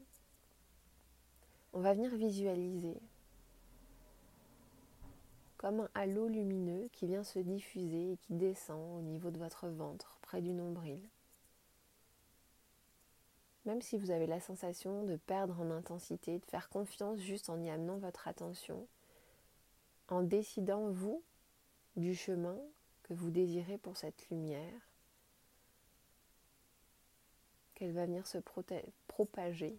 on 1.73 1.80
va 1.80 1.94
venir 1.94 2.14
visualiser 2.14 3.00
comme 5.56 5.80
un 5.80 5.90
halo 5.94 6.28
lumineux 6.28 6.88
qui 6.92 7.06
vient 7.06 7.25
se 7.25 7.38
diffuser 7.38 8.12
et 8.12 8.16
qui 8.18 8.35
descend 8.35 8.99
au 8.99 9.00
niveau 9.00 9.30
de 9.30 9.38
votre 9.38 9.68
ventre, 9.68 10.18
près 10.20 10.42
du 10.42 10.52
nombril. 10.52 11.00
Même 13.64 13.80
si 13.80 13.96
vous 13.96 14.11
avez 14.11 14.26
la 14.26 14.40
sensation 14.40 15.04
de 15.04 15.16
perdre 15.16 15.58
en 15.61 15.70
intensité, 15.70 16.38
de 16.38 16.44
faire 16.44 16.68
confiance 16.68 17.18
juste 17.18 17.49
en 17.49 17.61
y 17.61 17.70
amenant 17.70 17.96
votre 17.96 18.28
attention, 18.28 18.87
en 20.09 20.23
décidant, 20.23 20.91
vous, 20.91 21.23
du 21.97 22.15
chemin 22.15 22.59
que 23.03 23.15
vous 23.15 23.31
désirez 23.31 23.79
pour 23.79 23.97
cette 23.97 24.29
lumière, 24.31 24.91
qu'elle 27.75 27.93
va 27.93 28.07
venir 28.07 28.27
se 28.27 28.39
propager, 29.09 29.79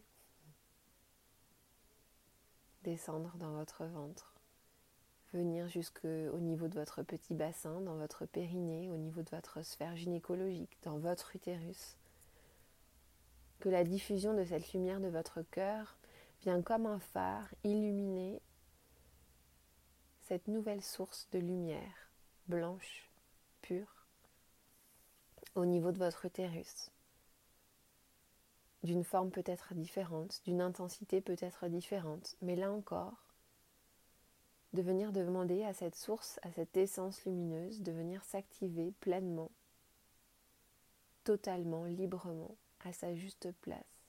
descendre 2.83 3.35
dans 3.37 3.51
votre 3.51 3.85
ventre, 3.85 4.35
venir 5.33 5.67
jusqu'au 5.67 6.39
niveau 6.39 6.67
de 6.67 6.75
votre 6.75 7.03
petit 7.03 7.33
bassin, 7.33 7.81
dans 7.81 7.95
votre 7.95 8.25
périnée, 8.25 8.89
au 8.89 8.97
niveau 8.97 9.23
de 9.23 9.29
votre 9.29 9.61
sphère 9.61 9.95
gynécologique, 9.95 10.77
dans 10.83 10.97
votre 10.97 11.35
utérus. 11.35 11.97
Que 13.59 13.69
la 13.69 13.83
diffusion 13.83 14.33
de 14.35 14.45
cette 14.45 14.71
lumière 14.73 14.99
de 14.99 15.07
votre 15.07 15.41
cœur 15.41 15.97
vient 16.41 16.61
comme 16.61 16.85
un 16.85 16.99
phare 16.99 17.53
illuminer 17.63 18.41
cette 20.27 20.49
nouvelle 20.49 20.83
source 20.83 21.29
de 21.31 21.39
lumière 21.39 22.11
blanche, 22.49 23.09
pure, 23.61 24.05
au 25.55 25.63
niveau 25.63 25.93
de 25.93 25.99
votre 25.99 26.25
utérus. 26.25 26.91
D'une 28.83 29.05
forme 29.05 29.31
peut-être 29.31 29.73
différente, 29.73 30.41
d'une 30.43 30.59
intensité 30.59 31.21
peut-être 31.21 31.69
différente, 31.69 32.35
mais 32.41 32.57
là 32.57 32.73
encore, 32.73 33.23
de 34.73 34.81
venir 34.81 35.13
demander 35.13 35.63
à 35.63 35.71
cette 35.71 35.95
source, 35.95 36.41
à 36.43 36.51
cette 36.51 36.75
essence 36.75 37.23
lumineuse, 37.23 37.81
de 37.81 37.93
venir 37.93 38.21
s'activer 38.25 38.91
pleinement, 38.99 39.51
totalement, 41.23 41.85
librement, 41.85 42.57
à 42.83 42.91
sa 42.91 43.15
juste 43.15 43.53
place, 43.61 44.03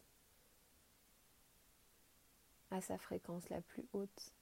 à 2.73 2.81
sa 2.81 2.99
fréquence 2.99 3.49
la 3.51 3.61
plus 3.61 3.87
haute, 3.93 4.33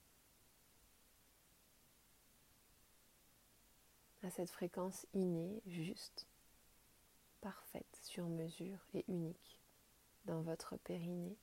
à 4.26 4.30
cette 4.30 4.50
fréquence 4.50 5.06
innée, 5.14 5.62
juste, 5.66 6.26
parfaite, 7.40 7.86
sur 8.02 8.26
mesure 8.26 8.84
et 8.92 9.04
unique 9.06 9.60
dans 10.24 10.42
votre 10.42 10.76
périnée, 10.78 11.36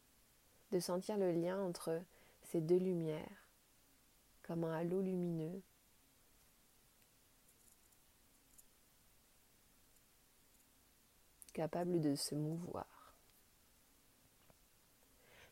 de 0.72 0.82
sentir 0.82 1.18
le 1.18 1.32
lien 1.32 1.58
entre 1.62 2.02
ces 2.42 2.60
deux 2.60 2.78
lumières, 2.78 3.48
comme 4.44 4.66
un 4.66 4.74
halo 4.74 5.02
lumineux. 5.02 5.62
capable 11.54 12.02
de 12.02 12.16
se 12.16 12.34
mouvoir. 12.34 12.93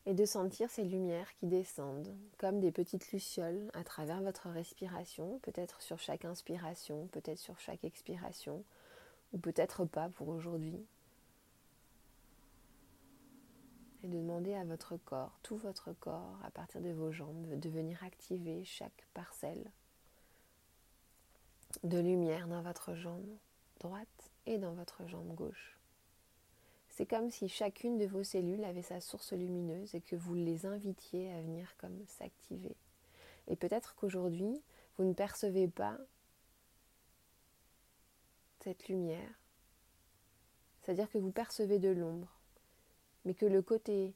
Et 0.08 0.14
de 0.14 0.26
sentir 0.26 0.70
ces 0.70 0.84
lumières 0.84 1.32
qui 1.36 1.46
descendent 1.46 2.16
comme 2.38 2.60
des 2.60 2.72
petites 2.72 3.12
lucioles 3.12 3.70
à 3.74 3.84
travers 3.84 4.22
votre 4.22 4.50
respiration, 4.50 5.40
peut-être 5.44 5.82
sur 5.82 6.00
chaque 6.00 6.26
inspiration, 6.26 7.08
peut-être 7.12 7.38
sur 7.38 7.60
chaque 7.60 7.84
expiration, 7.84 8.64
ou 9.32 9.38
peut-être 9.38 9.86
pas 9.86 10.10
pour 10.10 10.30
aujourd'hui, 10.30 10.84
et 14.04 14.08
de 14.08 14.18
demander 14.18 14.56
à 14.56 14.64
votre 14.64 14.98
corps, 14.98 15.38
tout 15.44 15.58
votre 15.58 15.94
corps, 15.94 16.40
à 16.44 16.50
partir 16.50 16.82
de 16.82 16.90
vos 16.90 17.12
jambes, 17.12 17.60
de 17.60 17.70
venir 17.70 18.04
activer 18.04 18.64
chaque 18.66 19.08
parcelle 19.14 19.72
de 21.84 22.00
lumière 22.00 22.48
dans 22.48 22.62
votre 22.62 22.96
jambe 22.96 23.38
droite 23.80 24.32
et 24.46 24.58
dans 24.58 24.74
votre 24.74 25.08
jambe 25.08 25.34
gauche. 25.34 25.81
C'est 26.92 27.06
comme 27.06 27.32
si 27.32 27.50
chacune 27.50 27.98
de 27.98 28.06
vos 28.06 28.24
cellules 28.24 28.64
avait 28.64 28.82
sa 28.82 29.02
source 29.02 29.34
lumineuse 29.34 29.96
et 29.96 30.02
que 30.02 30.16
vous 30.16 30.36
les 30.36 30.66
invitiez 30.66 31.32
à 31.32 31.42
venir 31.42 31.76
comme 31.78 32.06
s'activer. 32.06 32.76
Et 33.48 33.56
peut-être 33.56 33.96
qu'aujourd'hui, 33.96 34.62
vous 34.98 35.06
ne 35.06 35.14
percevez 35.14 35.68
pas 35.68 35.98
cette 38.60 38.88
lumière. 38.88 39.40
C'est-à-dire 40.82 41.10
que 41.10 41.18
vous 41.18 41.32
percevez 41.32 41.80
de 41.80 41.90
l'ombre 41.90 42.42
mais 43.26 43.34
que 43.34 43.46
le 43.46 43.62
côté 43.62 44.14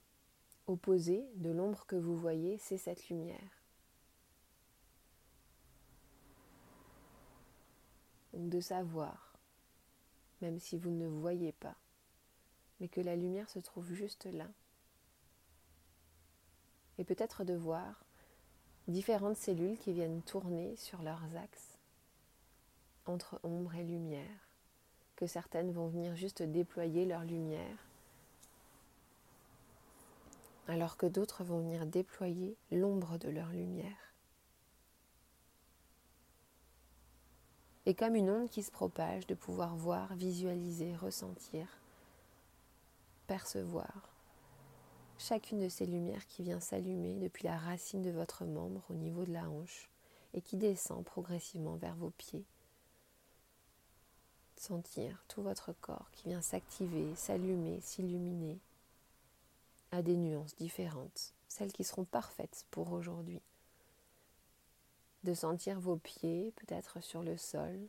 opposé 0.67 1.25
de 1.35 1.51
l'ombre 1.51 1.85
que 1.85 1.95
vous 1.95 2.17
voyez, 2.17 2.57
c'est 2.57 2.77
cette 2.77 3.09
lumière. 3.09 3.61
Donc 8.33 8.49
de 8.49 8.59
savoir, 8.59 9.37
même 10.41 10.59
si 10.59 10.77
vous 10.77 10.89
ne 10.89 11.07
voyez 11.07 11.51
pas, 11.53 11.75
mais 12.79 12.87
que 12.87 13.01
la 13.01 13.15
lumière 13.15 13.49
se 13.49 13.59
trouve 13.59 13.91
juste 13.93 14.25
là. 14.25 14.47
Et 16.97 17.03
peut-être 17.03 17.43
de 17.43 17.53
voir 17.53 18.03
différentes 18.87 19.37
cellules 19.37 19.77
qui 19.77 19.93
viennent 19.93 20.21
tourner 20.21 20.75
sur 20.77 21.01
leurs 21.01 21.35
axes 21.35 21.77
entre 23.05 23.39
ombre 23.43 23.75
et 23.75 23.83
lumière, 23.83 24.49
que 25.15 25.27
certaines 25.27 25.71
vont 25.71 25.87
venir 25.87 26.15
juste 26.15 26.41
déployer 26.41 27.05
leur 27.05 27.23
lumière 27.23 27.77
alors 30.67 30.97
que 30.97 31.05
d'autres 31.05 31.43
vont 31.43 31.59
venir 31.59 31.85
déployer 31.85 32.57
l'ombre 32.71 33.17
de 33.17 33.29
leur 33.29 33.49
lumière. 33.49 34.13
Et 37.85 37.93
comme 37.93 38.15
une 38.15 38.31
onde 38.31 38.49
qui 38.49 38.63
se 38.63 38.71
propage, 38.71 39.27
de 39.27 39.35
pouvoir 39.35 39.75
voir, 39.75 40.15
visualiser, 40.15 40.95
ressentir, 40.95 41.67
percevoir 43.27 44.15
chacune 45.17 45.59
de 45.59 45.69
ces 45.69 45.85
lumières 45.85 46.27
qui 46.27 46.43
vient 46.43 46.59
s'allumer 46.59 47.15
depuis 47.15 47.45
la 47.45 47.57
racine 47.57 48.01
de 48.01 48.11
votre 48.11 48.45
membre 48.45 48.83
au 48.89 48.95
niveau 48.95 49.25
de 49.25 49.33
la 49.33 49.49
hanche 49.49 49.89
et 50.33 50.41
qui 50.41 50.57
descend 50.57 51.03
progressivement 51.03 51.75
vers 51.75 51.95
vos 51.95 52.11
pieds. 52.11 52.45
Sentir 54.57 55.23
tout 55.27 55.41
votre 55.41 55.73
corps 55.73 56.09
qui 56.11 56.29
vient 56.29 56.41
s'activer, 56.41 57.13
s'allumer, 57.15 57.79
s'illuminer 57.81 58.59
à 59.91 60.01
des 60.01 60.17
nuances 60.17 60.55
différentes, 60.55 61.33
celles 61.47 61.71
qui 61.71 61.83
seront 61.83 62.05
parfaites 62.05 62.65
pour 62.71 62.91
aujourd'hui. 62.91 63.41
De 65.23 65.33
sentir 65.33 65.79
vos 65.79 65.97
pieds 65.97 66.53
peut-être 66.57 67.01
sur 67.01 67.23
le 67.23 67.37
sol 67.37 67.79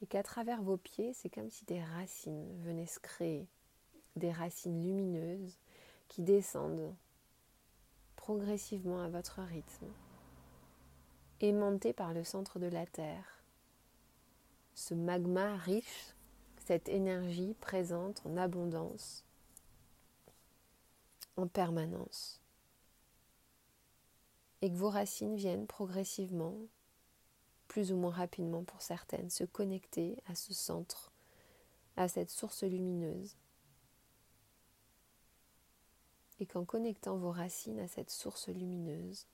et 0.00 0.06
qu'à 0.06 0.22
travers 0.22 0.62
vos 0.62 0.76
pieds, 0.76 1.12
c'est 1.14 1.30
comme 1.30 1.50
si 1.50 1.64
des 1.64 1.82
racines 1.82 2.54
venaient 2.62 2.86
se 2.86 3.00
créer, 3.00 3.48
des 4.18 4.32
racines 4.32 4.82
lumineuses 4.82 5.58
qui 6.08 6.22
descendent 6.22 6.94
progressivement 8.16 9.00
à 9.00 9.08
votre 9.08 9.40
rythme, 9.40 9.86
aimantées 11.40 11.94
par 11.94 12.12
le 12.12 12.24
centre 12.24 12.58
de 12.58 12.66
la 12.66 12.84
Terre. 12.84 13.42
Ce 14.74 14.92
magma 14.92 15.56
riche, 15.56 16.14
cette 16.66 16.88
énergie 16.88 17.54
présente 17.60 18.20
en 18.26 18.36
abondance, 18.36 19.24
en 21.36 21.46
permanence. 21.46 22.42
Et 24.60 24.70
que 24.70 24.76
vos 24.76 24.90
racines 24.90 25.36
viennent 25.36 25.66
progressivement, 25.66 26.54
plus 27.68 27.92
ou 27.92 27.96
moins 27.96 28.10
rapidement 28.10 28.64
pour 28.64 28.82
certaines, 28.82 29.30
se 29.30 29.44
connecter 29.44 30.16
à 30.26 30.34
ce 30.34 30.52
centre, 30.52 31.12
à 31.96 32.08
cette 32.08 32.30
source 32.30 32.62
lumineuse. 32.62 33.36
Et 36.40 36.46
qu'en 36.46 36.64
connectant 36.64 37.16
vos 37.16 37.32
racines 37.32 37.80
à 37.80 37.88
cette 37.88 38.10
source 38.10 38.48
lumineuse, 38.48 39.26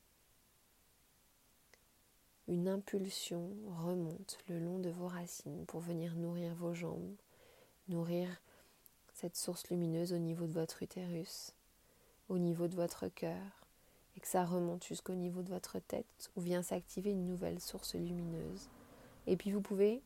une 2.48 2.68
impulsion 2.68 3.50
remonte 3.84 4.38
le 4.48 4.58
long 4.58 4.78
de 4.78 4.90
vos 4.90 5.08
racines 5.08 5.64
pour 5.66 5.80
venir 5.80 6.14
nourrir 6.14 6.54
vos 6.54 6.74
jambes, 6.74 7.16
nourrir 7.88 8.28
cette 9.14 9.36
source 9.36 9.68
lumineuse 9.68 10.12
au 10.12 10.18
niveau 10.18 10.46
de 10.46 10.52
votre 10.52 10.82
utérus, 10.82 11.52
au 12.28 12.38
niveau 12.38 12.68
de 12.68 12.74
votre 12.74 13.08
cœur 13.08 13.64
et 14.16 14.20
que 14.20 14.28
ça 14.28 14.44
remonte 14.44 14.84
jusqu'au 14.84 15.14
niveau 15.14 15.42
de 15.42 15.50
votre 15.50 15.78
tête 15.78 16.30
où 16.36 16.40
vient 16.40 16.62
s'activer 16.62 17.10
une 17.10 17.26
nouvelle 17.26 17.60
source 17.60 17.94
lumineuse. 17.94 18.68
Et 19.26 19.36
puis 19.36 19.50
vous 19.50 19.60
pouvez 19.60 20.02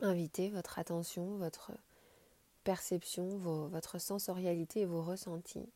inviter 0.00 0.50
votre 0.50 0.78
attention, 0.78 1.36
votre 1.36 1.72
perception, 2.64 3.36
votre 3.68 3.98
sensorialité 3.98 4.80
et 4.80 4.86
vos 4.86 5.02
ressentis 5.02 5.68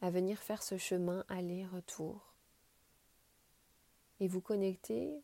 à 0.00 0.10
venir 0.10 0.38
faire 0.38 0.62
ce 0.62 0.76
chemin 0.76 1.24
aller-retour 1.28 2.34
et 4.20 4.28
vous 4.28 4.40
connecter 4.40 5.22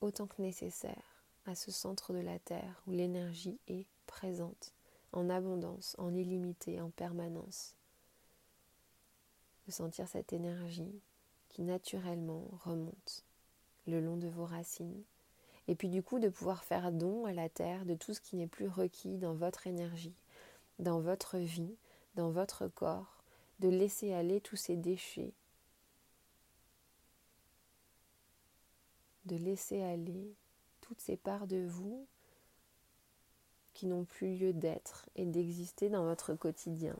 autant 0.00 0.26
que 0.26 0.42
nécessaire 0.42 1.24
à 1.46 1.54
ce 1.54 1.70
centre 1.70 2.12
de 2.12 2.20
la 2.20 2.38
Terre 2.38 2.82
où 2.86 2.92
l'énergie 2.92 3.58
est 3.68 3.86
présente 4.06 4.72
en 5.12 5.28
abondance, 5.30 5.96
en 5.98 6.14
illimité, 6.14 6.80
en 6.80 6.90
permanence 6.90 7.74
sentir 9.70 10.08
cette 10.08 10.32
énergie 10.32 11.00
qui 11.48 11.62
naturellement 11.62 12.48
remonte 12.64 13.24
le 13.86 14.00
long 14.00 14.16
de 14.16 14.28
vos 14.28 14.44
racines. 14.44 15.02
Et 15.68 15.74
puis 15.74 15.88
du 15.88 16.02
coup 16.02 16.18
de 16.18 16.28
pouvoir 16.28 16.64
faire 16.64 16.92
don 16.92 17.24
à 17.26 17.32
la 17.32 17.48
terre 17.48 17.84
de 17.84 17.94
tout 17.94 18.14
ce 18.14 18.20
qui 18.20 18.36
n'est 18.36 18.46
plus 18.46 18.68
requis 18.68 19.18
dans 19.18 19.34
votre 19.34 19.66
énergie, 19.66 20.14
dans 20.78 21.00
votre 21.00 21.38
vie, 21.38 21.76
dans 22.14 22.30
votre 22.30 22.66
corps, 22.68 23.19
de 23.60 23.68
laisser 23.68 24.14
aller 24.14 24.40
tous 24.40 24.56
ces 24.56 24.76
déchets, 24.76 25.34
de 29.26 29.36
laisser 29.36 29.82
aller 29.82 30.34
toutes 30.80 31.00
ces 31.00 31.18
parts 31.18 31.46
de 31.46 31.66
vous 31.66 32.06
qui 33.74 33.86
n'ont 33.86 34.04
plus 34.04 34.34
lieu 34.34 34.52
d'être 34.54 35.08
et 35.14 35.26
d'exister 35.26 35.90
dans 35.90 36.04
votre 36.04 36.34
quotidien. 36.34 36.96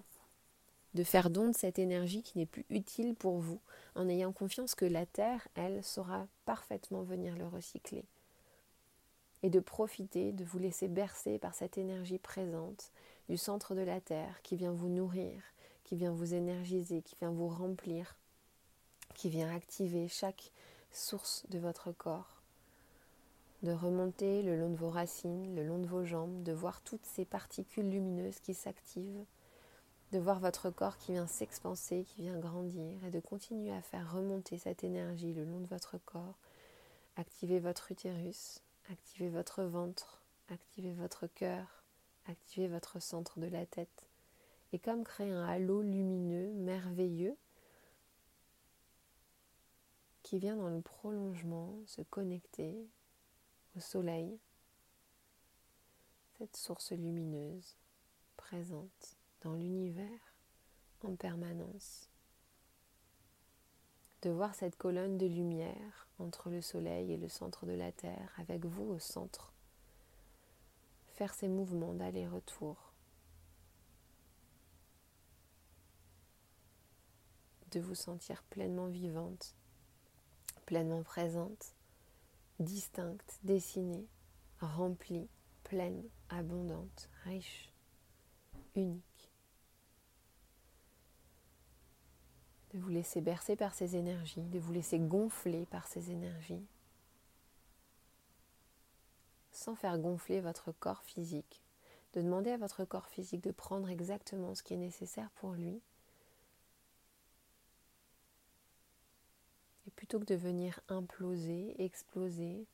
De 0.92 1.02
faire 1.02 1.30
don 1.30 1.48
de 1.48 1.56
cette 1.56 1.78
énergie 1.78 2.22
qui 2.22 2.36
n'est 2.36 2.46
plus 2.46 2.66
utile 2.68 3.14
pour 3.14 3.38
vous, 3.38 3.60
en 3.94 4.08
ayant 4.08 4.32
confiance 4.32 4.74
que 4.74 4.84
la 4.84 5.06
Terre, 5.06 5.48
elle, 5.54 5.82
saura 5.82 6.26
parfaitement 6.44 7.02
venir 7.02 7.36
le 7.36 7.46
recycler. 7.46 8.04
Et 9.42 9.50
de 9.50 9.60
profiter, 9.60 10.32
de 10.32 10.44
vous 10.44 10.58
laisser 10.58 10.88
bercer 10.88 11.38
par 11.38 11.54
cette 11.54 11.78
énergie 11.78 12.18
présente 12.18 12.92
du 13.28 13.38
centre 13.38 13.74
de 13.74 13.82
la 13.82 14.00
Terre 14.00 14.42
qui 14.42 14.56
vient 14.56 14.72
vous 14.72 14.88
nourrir, 14.88 15.42
qui 15.90 15.96
vient 15.96 16.12
vous 16.12 16.34
énergiser, 16.34 17.02
qui 17.02 17.16
vient 17.16 17.32
vous 17.32 17.48
remplir, 17.48 18.14
qui 19.16 19.28
vient 19.28 19.52
activer 19.52 20.06
chaque 20.06 20.52
source 20.92 21.44
de 21.50 21.58
votre 21.58 21.90
corps, 21.90 22.42
de 23.64 23.72
remonter 23.72 24.44
le 24.44 24.56
long 24.56 24.70
de 24.70 24.76
vos 24.76 24.88
racines, 24.88 25.52
le 25.56 25.66
long 25.66 25.80
de 25.80 25.88
vos 25.88 26.04
jambes, 26.04 26.44
de 26.44 26.52
voir 26.52 26.80
toutes 26.82 27.04
ces 27.04 27.24
particules 27.24 27.90
lumineuses 27.90 28.38
qui 28.38 28.54
s'activent, 28.54 29.24
de 30.12 30.20
voir 30.20 30.38
votre 30.38 30.70
corps 30.70 30.96
qui 30.96 31.10
vient 31.10 31.26
s'expanser, 31.26 32.04
qui 32.04 32.22
vient 32.22 32.38
grandir, 32.38 33.04
et 33.04 33.10
de 33.10 33.18
continuer 33.18 33.72
à 33.72 33.82
faire 33.82 34.12
remonter 34.12 34.58
cette 34.58 34.84
énergie 34.84 35.34
le 35.34 35.44
long 35.44 35.58
de 35.58 35.66
votre 35.66 35.98
corps, 35.98 36.38
activer 37.16 37.58
votre 37.58 37.90
utérus, 37.90 38.60
activer 38.92 39.28
votre 39.28 39.64
ventre, 39.64 40.22
activer 40.50 40.92
votre 40.92 41.26
cœur, 41.26 41.82
activer 42.28 42.68
votre 42.68 43.02
centre 43.02 43.40
de 43.40 43.48
la 43.48 43.66
tête, 43.66 44.09
et 44.72 44.78
comme 44.78 45.04
créer 45.04 45.30
un 45.30 45.44
halo 45.44 45.82
lumineux, 45.82 46.52
merveilleux, 46.52 47.36
qui 50.22 50.38
vient 50.38 50.56
dans 50.56 50.68
le 50.68 50.80
prolongement 50.80 51.74
se 51.86 52.02
connecter 52.02 52.88
au 53.76 53.80
soleil, 53.80 54.38
cette 56.38 56.56
source 56.56 56.92
lumineuse 56.92 57.76
présente 58.36 59.16
dans 59.42 59.54
l'univers 59.54 60.34
en 61.02 61.14
permanence. 61.14 62.08
De 64.22 64.30
voir 64.30 64.54
cette 64.54 64.76
colonne 64.76 65.18
de 65.18 65.26
lumière 65.26 66.06
entre 66.18 66.50
le 66.50 66.60
soleil 66.60 67.12
et 67.12 67.16
le 67.16 67.28
centre 67.28 67.66
de 67.66 67.72
la 67.72 67.90
Terre, 67.90 68.32
avec 68.38 68.64
vous 68.66 68.84
au 68.84 68.98
centre, 68.98 69.52
faire 71.08 71.34
ces 71.34 71.48
mouvements 71.48 71.94
d'aller-retour, 71.94 72.89
de 77.70 77.80
vous 77.80 77.94
sentir 77.94 78.42
pleinement 78.44 78.86
vivante 78.86 79.54
pleinement 80.70 81.02
présente, 81.02 81.74
distincte, 82.60 83.40
dessinée, 83.42 84.06
remplie, 84.60 85.28
pleine, 85.64 86.04
abondante, 86.28 87.10
riche, 87.24 87.72
unique. 88.76 89.32
De 92.72 92.78
vous 92.78 92.88
laisser 92.88 93.20
bercer 93.20 93.56
par 93.56 93.74
ces 93.74 93.96
énergies, 93.96 94.44
de 94.44 94.60
vous 94.60 94.72
laisser 94.72 95.00
gonfler 95.00 95.66
par 95.66 95.88
ces 95.88 96.12
énergies, 96.12 96.64
sans 99.50 99.74
faire 99.74 99.98
gonfler 99.98 100.40
votre 100.40 100.70
corps 100.70 101.02
physique, 101.02 101.64
de 102.12 102.22
demander 102.22 102.50
à 102.50 102.58
votre 102.58 102.84
corps 102.84 103.08
physique 103.08 103.42
de 103.42 103.50
prendre 103.50 103.88
exactement 103.88 104.54
ce 104.54 104.62
qui 104.62 104.74
est 104.74 104.76
nécessaire 104.76 105.32
pour 105.32 105.50
lui 105.54 105.82
plutôt 110.10 110.26
que 110.26 110.32
de 110.32 110.38
venir 110.38 110.80
imploser, 110.88 111.76
exploser, 111.78 112.66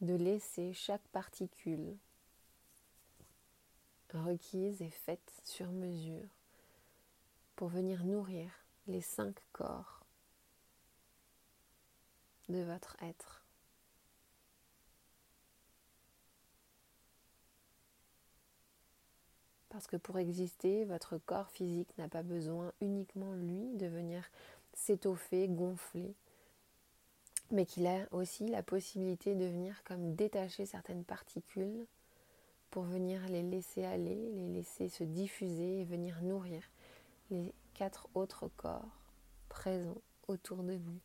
de 0.00 0.14
laisser 0.14 0.72
chaque 0.72 1.02
particule 1.08 1.96
requise 4.14 4.80
et 4.80 4.90
faite 4.90 5.32
sur 5.42 5.72
mesure 5.72 6.28
pour 7.56 7.66
venir 7.66 8.04
nourrir 8.04 8.52
les 8.86 9.00
cinq 9.00 9.34
corps 9.52 10.04
de 12.48 12.62
votre 12.62 12.96
être. 13.02 13.44
Parce 19.70 19.88
que 19.88 19.96
pour 19.96 20.18
exister, 20.18 20.84
votre 20.84 21.18
corps 21.18 21.50
physique 21.50 21.98
n'a 21.98 22.08
pas 22.08 22.22
besoin 22.22 22.72
uniquement, 22.80 23.32
lui, 23.32 23.74
de 23.74 23.86
venir 23.86 24.24
s'étoffer, 24.72 25.48
gonfler, 25.48 26.14
mais 27.50 27.64
qu'il 27.66 27.86
a 27.86 28.06
aussi 28.12 28.46
la 28.46 28.62
possibilité 28.62 29.34
de 29.34 29.46
venir 29.46 29.82
comme 29.84 30.14
détacher 30.14 30.66
certaines 30.66 31.04
particules 31.04 31.86
pour 32.70 32.82
venir 32.82 33.26
les 33.28 33.42
laisser 33.42 33.84
aller, 33.84 34.30
les 34.32 34.48
laisser 34.48 34.88
se 34.88 35.04
diffuser 35.04 35.80
et 35.80 35.84
venir 35.84 36.20
nourrir 36.22 36.62
les 37.30 37.54
quatre 37.74 38.08
autres 38.14 38.48
corps 38.56 38.90
présents 39.48 40.02
autour 40.26 40.62
de 40.62 40.74
vous. 40.74 41.00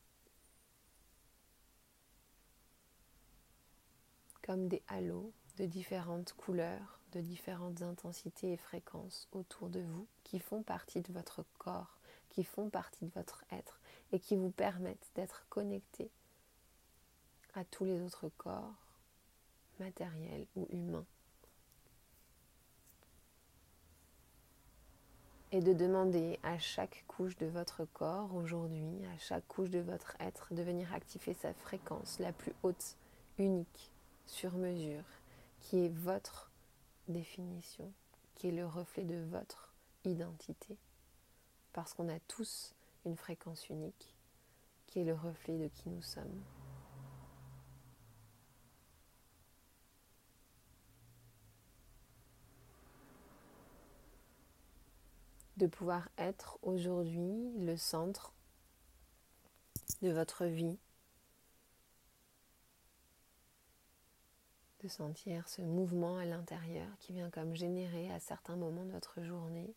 Comme 4.45 4.67
des 4.67 4.83
halos 4.89 5.31
de 5.57 5.65
différentes 5.65 6.33
couleurs, 6.33 6.99
de 7.13 7.21
différentes 7.21 7.81
intensités 7.81 8.53
et 8.53 8.57
fréquences 8.57 9.29
autour 9.31 9.69
de 9.69 9.79
vous 9.79 10.07
qui 10.23 10.39
font 10.39 10.63
partie 10.63 11.01
de 11.01 11.13
votre 11.13 11.45
corps, 11.57 11.97
qui 12.29 12.43
font 12.43 12.69
partie 12.69 13.05
de 13.05 13.11
votre 13.13 13.45
être 13.51 13.79
et 14.11 14.19
qui 14.19 14.35
vous 14.35 14.51
permettent 14.51 15.11
d'être 15.15 15.45
connecté 15.49 16.11
à 17.53 17.63
tous 17.63 17.85
les 17.85 18.01
autres 18.01 18.29
corps, 18.37 18.73
matériels 19.79 20.45
ou 20.55 20.67
humains. 20.71 21.05
Et 25.51 25.61
de 25.61 25.73
demander 25.73 26.39
à 26.41 26.57
chaque 26.57 27.03
couche 27.07 27.37
de 27.37 27.45
votre 27.45 27.85
corps 27.85 28.33
aujourd'hui, 28.33 29.05
à 29.13 29.17
chaque 29.19 29.47
couche 29.47 29.69
de 29.69 29.79
votre 29.79 30.15
être, 30.19 30.53
de 30.53 30.63
venir 30.63 30.91
activer 30.93 31.35
sa 31.35 31.53
fréquence 31.53 32.17
la 32.19 32.33
plus 32.33 32.53
haute, 32.63 32.97
unique, 33.37 33.91
sur 34.25 34.53
mesure, 34.53 35.03
qui 35.59 35.85
est 35.85 35.93
votre 35.95 36.49
définition, 37.07 37.91
qui 38.35 38.47
est 38.47 38.51
le 38.51 38.65
reflet 38.65 39.03
de 39.03 39.23
votre 39.29 39.73
identité 40.05 40.77
parce 41.73 41.93
qu'on 41.93 42.07
a 42.07 42.19
tous 42.27 42.73
une 43.05 43.17
fréquence 43.17 43.67
unique 43.69 44.15
qui 44.87 44.99
est 44.99 45.03
le 45.03 45.15
reflet 45.15 45.57
de 45.57 45.67
qui 45.67 45.89
nous 45.89 46.03
sommes. 46.03 46.41
De 55.57 55.67
pouvoir 55.67 56.09
être 56.17 56.57
aujourd'hui 56.63 57.51
le 57.59 57.77
centre 57.77 58.33
de 60.01 60.11
votre 60.11 60.45
vie, 60.45 60.79
de 64.81 64.87
sentir 64.87 65.47
ce 65.47 65.61
mouvement 65.61 66.17
à 66.17 66.25
l'intérieur 66.25 66.87
qui 66.99 67.13
vient 67.13 67.29
comme 67.29 67.55
générer 67.55 68.11
à 68.11 68.19
certains 68.19 68.55
moments 68.55 68.85
de 68.85 68.91
votre 68.91 69.21
journée 69.21 69.73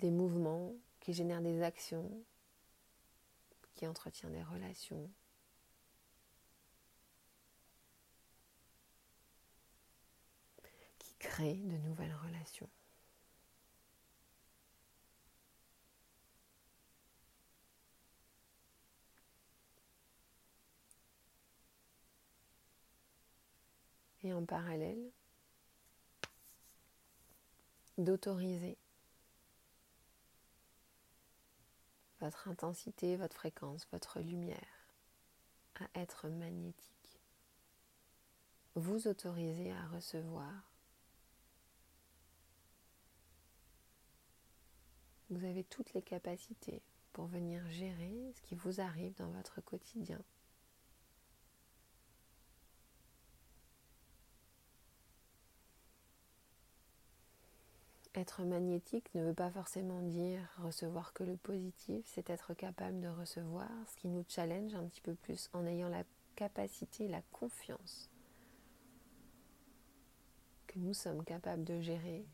des 0.00 0.10
mouvements 0.10 0.72
qui 1.00 1.12
génèrent 1.12 1.42
des 1.42 1.62
actions, 1.62 2.10
qui 3.74 3.86
entretiennent 3.86 4.32
des 4.32 4.42
relations. 4.42 5.10
qui 10.98 11.14
créent 11.18 11.56
de 11.56 11.76
nouvelles 11.78 12.14
relations. 12.26 12.68
Et 24.24 24.32
en 24.32 24.44
parallèle, 24.44 25.10
d'autoriser 27.98 28.78
votre 32.20 32.48
intensité, 32.48 33.16
votre 33.16 33.36
fréquence, 33.36 33.86
votre 33.92 34.20
lumière 34.20 34.88
à 35.74 36.00
être 36.00 36.28
magnétique. 36.28 37.20
Vous 38.74 39.08
autorisez 39.08 39.72
à 39.72 39.86
recevoir. 39.88 40.52
Vous 45.28 45.44
avez 45.44 45.64
toutes 45.64 45.92
les 45.92 46.02
capacités 46.02 46.82
pour 47.12 47.26
venir 47.26 47.68
gérer 47.70 48.32
ce 48.36 48.40
qui 48.42 48.54
vous 48.54 48.80
arrive 48.80 49.14
dans 49.16 49.30
votre 49.30 49.60
quotidien. 49.60 50.20
Être 58.16 58.44
magnétique 58.44 59.12
ne 59.14 59.24
veut 59.24 59.34
pas 59.34 59.50
forcément 59.50 60.00
dire 60.00 60.40
recevoir 60.58 61.12
que 61.12 61.24
le 61.24 61.36
positif, 61.36 62.04
c'est 62.06 62.30
être 62.30 62.54
capable 62.54 63.00
de 63.00 63.08
recevoir 63.08 63.68
ce 63.88 63.96
qui 63.96 64.08
nous 64.08 64.24
challenge 64.28 64.74
un 64.76 64.84
petit 64.84 65.00
peu 65.00 65.14
plus 65.16 65.50
en 65.52 65.66
ayant 65.66 65.88
la 65.88 66.04
capacité, 66.36 67.08
la 67.08 67.22
confiance 67.32 68.08
que 70.68 70.78
nous 70.78 70.94
sommes 70.94 71.24
capables 71.24 71.64
de 71.64 71.80
gérer 71.80 72.24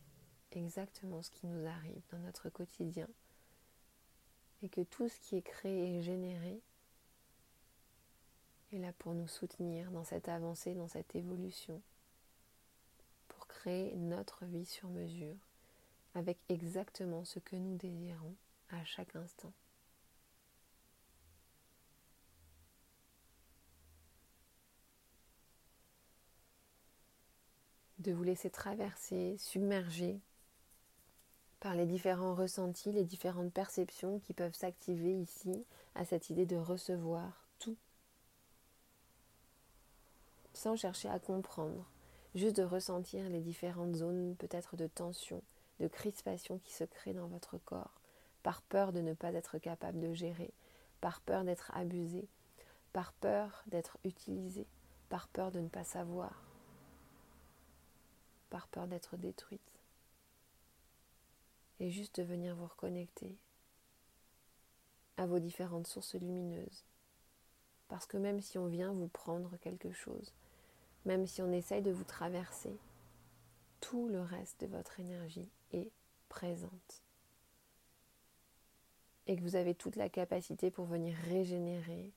exactement 0.53 1.23
ce 1.23 1.31
qui 1.31 1.47
nous 1.47 1.66
arrive 1.66 2.03
dans 2.11 2.19
notre 2.19 2.51
quotidien. 2.51 3.09
Et 4.62 4.69
que 4.69 4.83
tout 4.83 5.09
ce 5.09 5.19
qui 5.21 5.37
est 5.37 5.43
créé 5.43 5.97
et 5.97 6.03
généré 6.03 6.61
est 8.73 8.79
là 8.79 8.93
pour 8.99 9.14
nous 9.14 9.29
soutenir 9.29 9.90
dans 9.90 10.05
cette 10.05 10.29
avancée, 10.29 10.75
dans 10.75 10.88
cette 10.88 11.16
évolution, 11.16 11.81
pour 13.29 13.47
créer 13.47 13.97
notre 13.97 14.45
vie 14.45 14.66
sur 14.66 14.90
mesure 14.90 15.37
avec 16.14 16.38
exactement 16.49 17.25
ce 17.25 17.38
que 17.38 17.57
nous 17.57 17.77
désirons 17.77 18.35
à 18.70 18.85
chaque 18.85 19.14
instant. 19.16 19.53
De 27.99 28.12
vous 28.12 28.23
laisser 28.23 28.51
traverser, 28.51 29.37
submerger 29.38 30.20
par 31.61 31.75
les 31.75 31.85
différents 31.85 32.35
ressentis, 32.35 32.92
les 32.92 33.05
différentes 33.05 33.53
perceptions 33.53 34.18
qui 34.20 34.33
peuvent 34.33 34.55
s'activer 34.55 35.12
ici 35.12 35.66
à 35.94 36.07
cette 36.07 36.31
idée 36.31 36.46
de 36.46 36.57
recevoir 36.57 37.46
tout, 37.59 37.77
sans 40.55 40.77
chercher 40.77 41.11
à 41.11 41.18
comprendre, 41.18 41.85
juste 42.35 42.57
de 42.57 42.62
ressentir 42.62 43.29
les 43.29 43.40
différentes 43.40 43.96
zones 43.96 44.35
peut-être 44.37 44.77
de 44.77 44.87
tension, 44.87 45.42
de 45.81 45.88
crispation 45.88 46.59
qui 46.59 46.73
se 46.73 46.85
créent 46.85 47.14
dans 47.14 47.27
votre 47.27 47.59
corps, 47.59 48.01
par 48.43 48.62
peur 48.62 48.93
de 48.93 49.01
ne 49.01 49.14
pas 49.14 49.33
être 49.33 49.59
capable 49.59 49.99
de 49.99 50.12
gérer, 50.14 50.53
par 51.01 51.21
peur 51.21 51.43
d'être 51.45 51.73
abusé, 51.75 52.29
par 52.93 53.12
peur 53.14 53.64
d'être 53.66 53.99
utilisé, 54.05 54.66
par 55.09 55.27
peur 55.29 55.51
de 55.51 55.61
ne 55.61 55.69
pas 55.69 55.85
savoir, 55.85 56.45
par 58.51 58.69
peur 58.69 58.87
d'être 58.87 59.16
détruite 59.16 59.61
et 61.81 61.90
juste 61.90 62.21
de 62.21 62.25
venir 62.25 62.55
vous 62.55 62.66
reconnecter 62.66 63.37
à 65.16 65.27
vos 65.27 65.38
différentes 65.38 65.87
sources 65.87 66.14
lumineuses. 66.14 66.85
Parce 67.88 68.07
que 68.07 68.19
même 68.19 68.40
si 68.40 68.59
on 68.59 68.66
vient 68.66 68.93
vous 68.93 69.09
prendre 69.09 69.57
quelque 69.57 69.93
chose, 69.93 70.35
même 71.07 71.27
si 71.27 71.40
on 71.40 71.51
essaye 71.53 71.83
de 71.83 71.90
vous 71.90 72.05
traverser, 72.05 72.77
tout 73.81 74.09
le 74.09 74.21
reste 74.21 74.61
de 74.61 74.66
votre 74.66 75.01
énergie 75.01 75.49
est 75.72 75.90
présente. 76.28 77.02
Et 79.26 79.37
que 79.37 79.42
vous 79.42 79.56
avez 79.56 79.74
toute 79.74 79.96
la 79.96 80.09
capacité 80.09 80.70
pour 80.70 80.87
venir 80.87 81.16
régénérer 81.28 82.12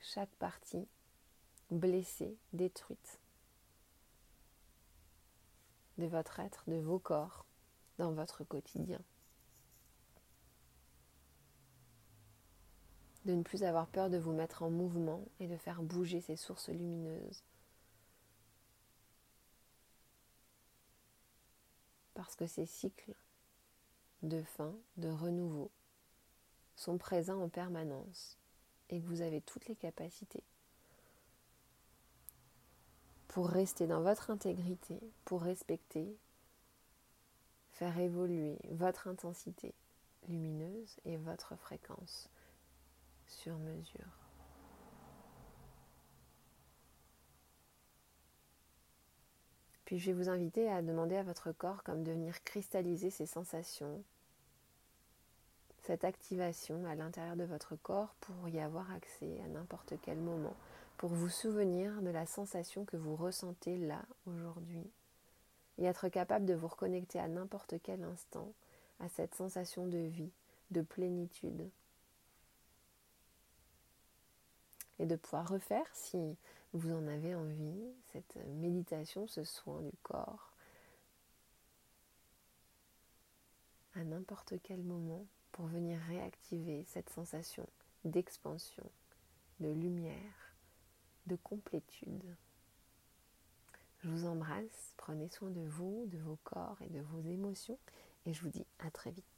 chaque 0.00 0.34
partie 0.36 0.86
blessée, 1.70 2.36
détruite 2.52 3.20
de 5.98 6.06
votre 6.06 6.40
être, 6.40 6.64
de 6.68 6.76
vos 6.76 6.98
corps, 6.98 7.46
dans 7.98 8.12
votre 8.12 8.44
quotidien. 8.44 9.00
De 13.24 13.34
ne 13.34 13.42
plus 13.42 13.62
avoir 13.62 13.86
peur 13.86 14.10
de 14.10 14.18
vous 14.18 14.32
mettre 14.32 14.62
en 14.62 14.70
mouvement 14.70 15.24
et 15.38 15.46
de 15.46 15.56
faire 15.56 15.82
bouger 15.82 16.20
ces 16.20 16.36
sources 16.36 16.70
lumineuses. 16.70 17.44
Parce 22.14 22.36
que 22.36 22.46
ces 22.46 22.66
cycles 22.66 23.14
de 24.22 24.42
fin, 24.42 24.74
de 24.96 25.08
renouveau, 25.08 25.70
sont 26.76 26.98
présents 26.98 27.42
en 27.42 27.48
permanence 27.48 28.38
et 28.88 29.00
que 29.00 29.06
vous 29.06 29.20
avez 29.20 29.40
toutes 29.40 29.66
les 29.68 29.76
capacités 29.76 30.42
pour 33.28 33.48
rester 33.48 33.86
dans 33.86 34.02
votre 34.02 34.30
intégrité, 34.30 35.00
pour 35.24 35.42
respecter 35.42 36.16
faire 37.72 37.98
évoluer 37.98 38.58
votre 38.70 39.08
intensité 39.08 39.74
lumineuse 40.28 41.00
et 41.04 41.16
votre 41.16 41.56
fréquence 41.56 42.28
sur 43.26 43.58
mesure. 43.58 44.21
Puis 49.92 49.98
je 49.98 50.06
vais 50.06 50.16
vous 50.16 50.30
inviter 50.30 50.70
à 50.70 50.80
demander 50.80 51.16
à 51.16 51.22
votre 51.22 51.52
corps 51.52 51.82
comme 51.82 52.02
de 52.02 52.12
venir 52.12 52.42
cristalliser 52.44 53.10
ces 53.10 53.26
sensations, 53.26 54.02
cette 55.82 56.04
activation 56.04 56.86
à 56.86 56.94
l'intérieur 56.94 57.36
de 57.36 57.44
votre 57.44 57.76
corps 57.76 58.14
pour 58.20 58.48
y 58.48 58.58
avoir 58.58 58.90
accès 58.90 59.38
à 59.44 59.48
n'importe 59.48 59.92
quel 60.00 60.16
moment, 60.16 60.56
pour 60.96 61.10
vous 61.10 61.28
souvenir 61.28 62.00
de 62.00 62.08
la 62.08 62.24
sensation 62.24 62.86
que 62.86 62.96
vous 62.96 63.16
ressentez 63.16 63.76
là 63.76 64.00
aujourd'hui 64.24 64.90
et 65.76 65.84
être 65.84 66.08
capable 66.08 66.46
de 66.46 66.54
vous 66.54 66.68
reconnecter 66.68 67.18
à 67.18 67.28
n'importe 67.28 67.74
quel 67.82 68.02
instant 68.02 68.50
à 68.98 69.10
cette 69.10 69.34
sensation 69.34 69.86
de 69.86 69.98
vie, 69.98 70.32
de 70.70 70.80
plénitude. 70.80 71.68
Et 74.98 75.06
de 75.06 75.16
pouvoir 75.16 75.48
refaire, 75.48 75.86
si 75.92 76.36
vous 76.72 76.92
en 76.92 77.06
avez 77.06 77.34
envie, 77.34 77.92
cette 78.12 78.36
méditation, 78.60 79.26
ce 79.26 79.44
soin 79.44 79.80
du 79.82 79.96
corps, 80.02 80.52
à 83.94 84.04
n'importe 84.04 84.54
quel 84.62 84.82
moment 84.82 85.26
pour 85.52 85.66
venir 85.66 86.00
réactiver 86.08 86.84
cette 86.88 87.10
sensation 87.10 87.66
d'expansion, 88.04 88.90
de 89.60 89.68
lumière, 89.68 90.54
de 91.26 91.36
complétude. 91.36 92.36
Je 94.02 94.08
vous 94.08 94.26
embrasse, 94.26 94.94
prenez 94.96 95.28
soin 95.28 95.50
de 95.50 95.64
vous, 95.64 96.06
de 96.06 96.18
vos 96.18 96.38
corps 96.42 96.78
et 96.80 96.88
de 96.88 97.00
vos 97.00 97.20
émotions 97.20 97.78
et 98.26 98.32
je 98.32 98.42
vous 98.42 98.48
dis 98.48 98.66
à 98.78 98.90
très 98.90 99.10
vite. 99.10 99.31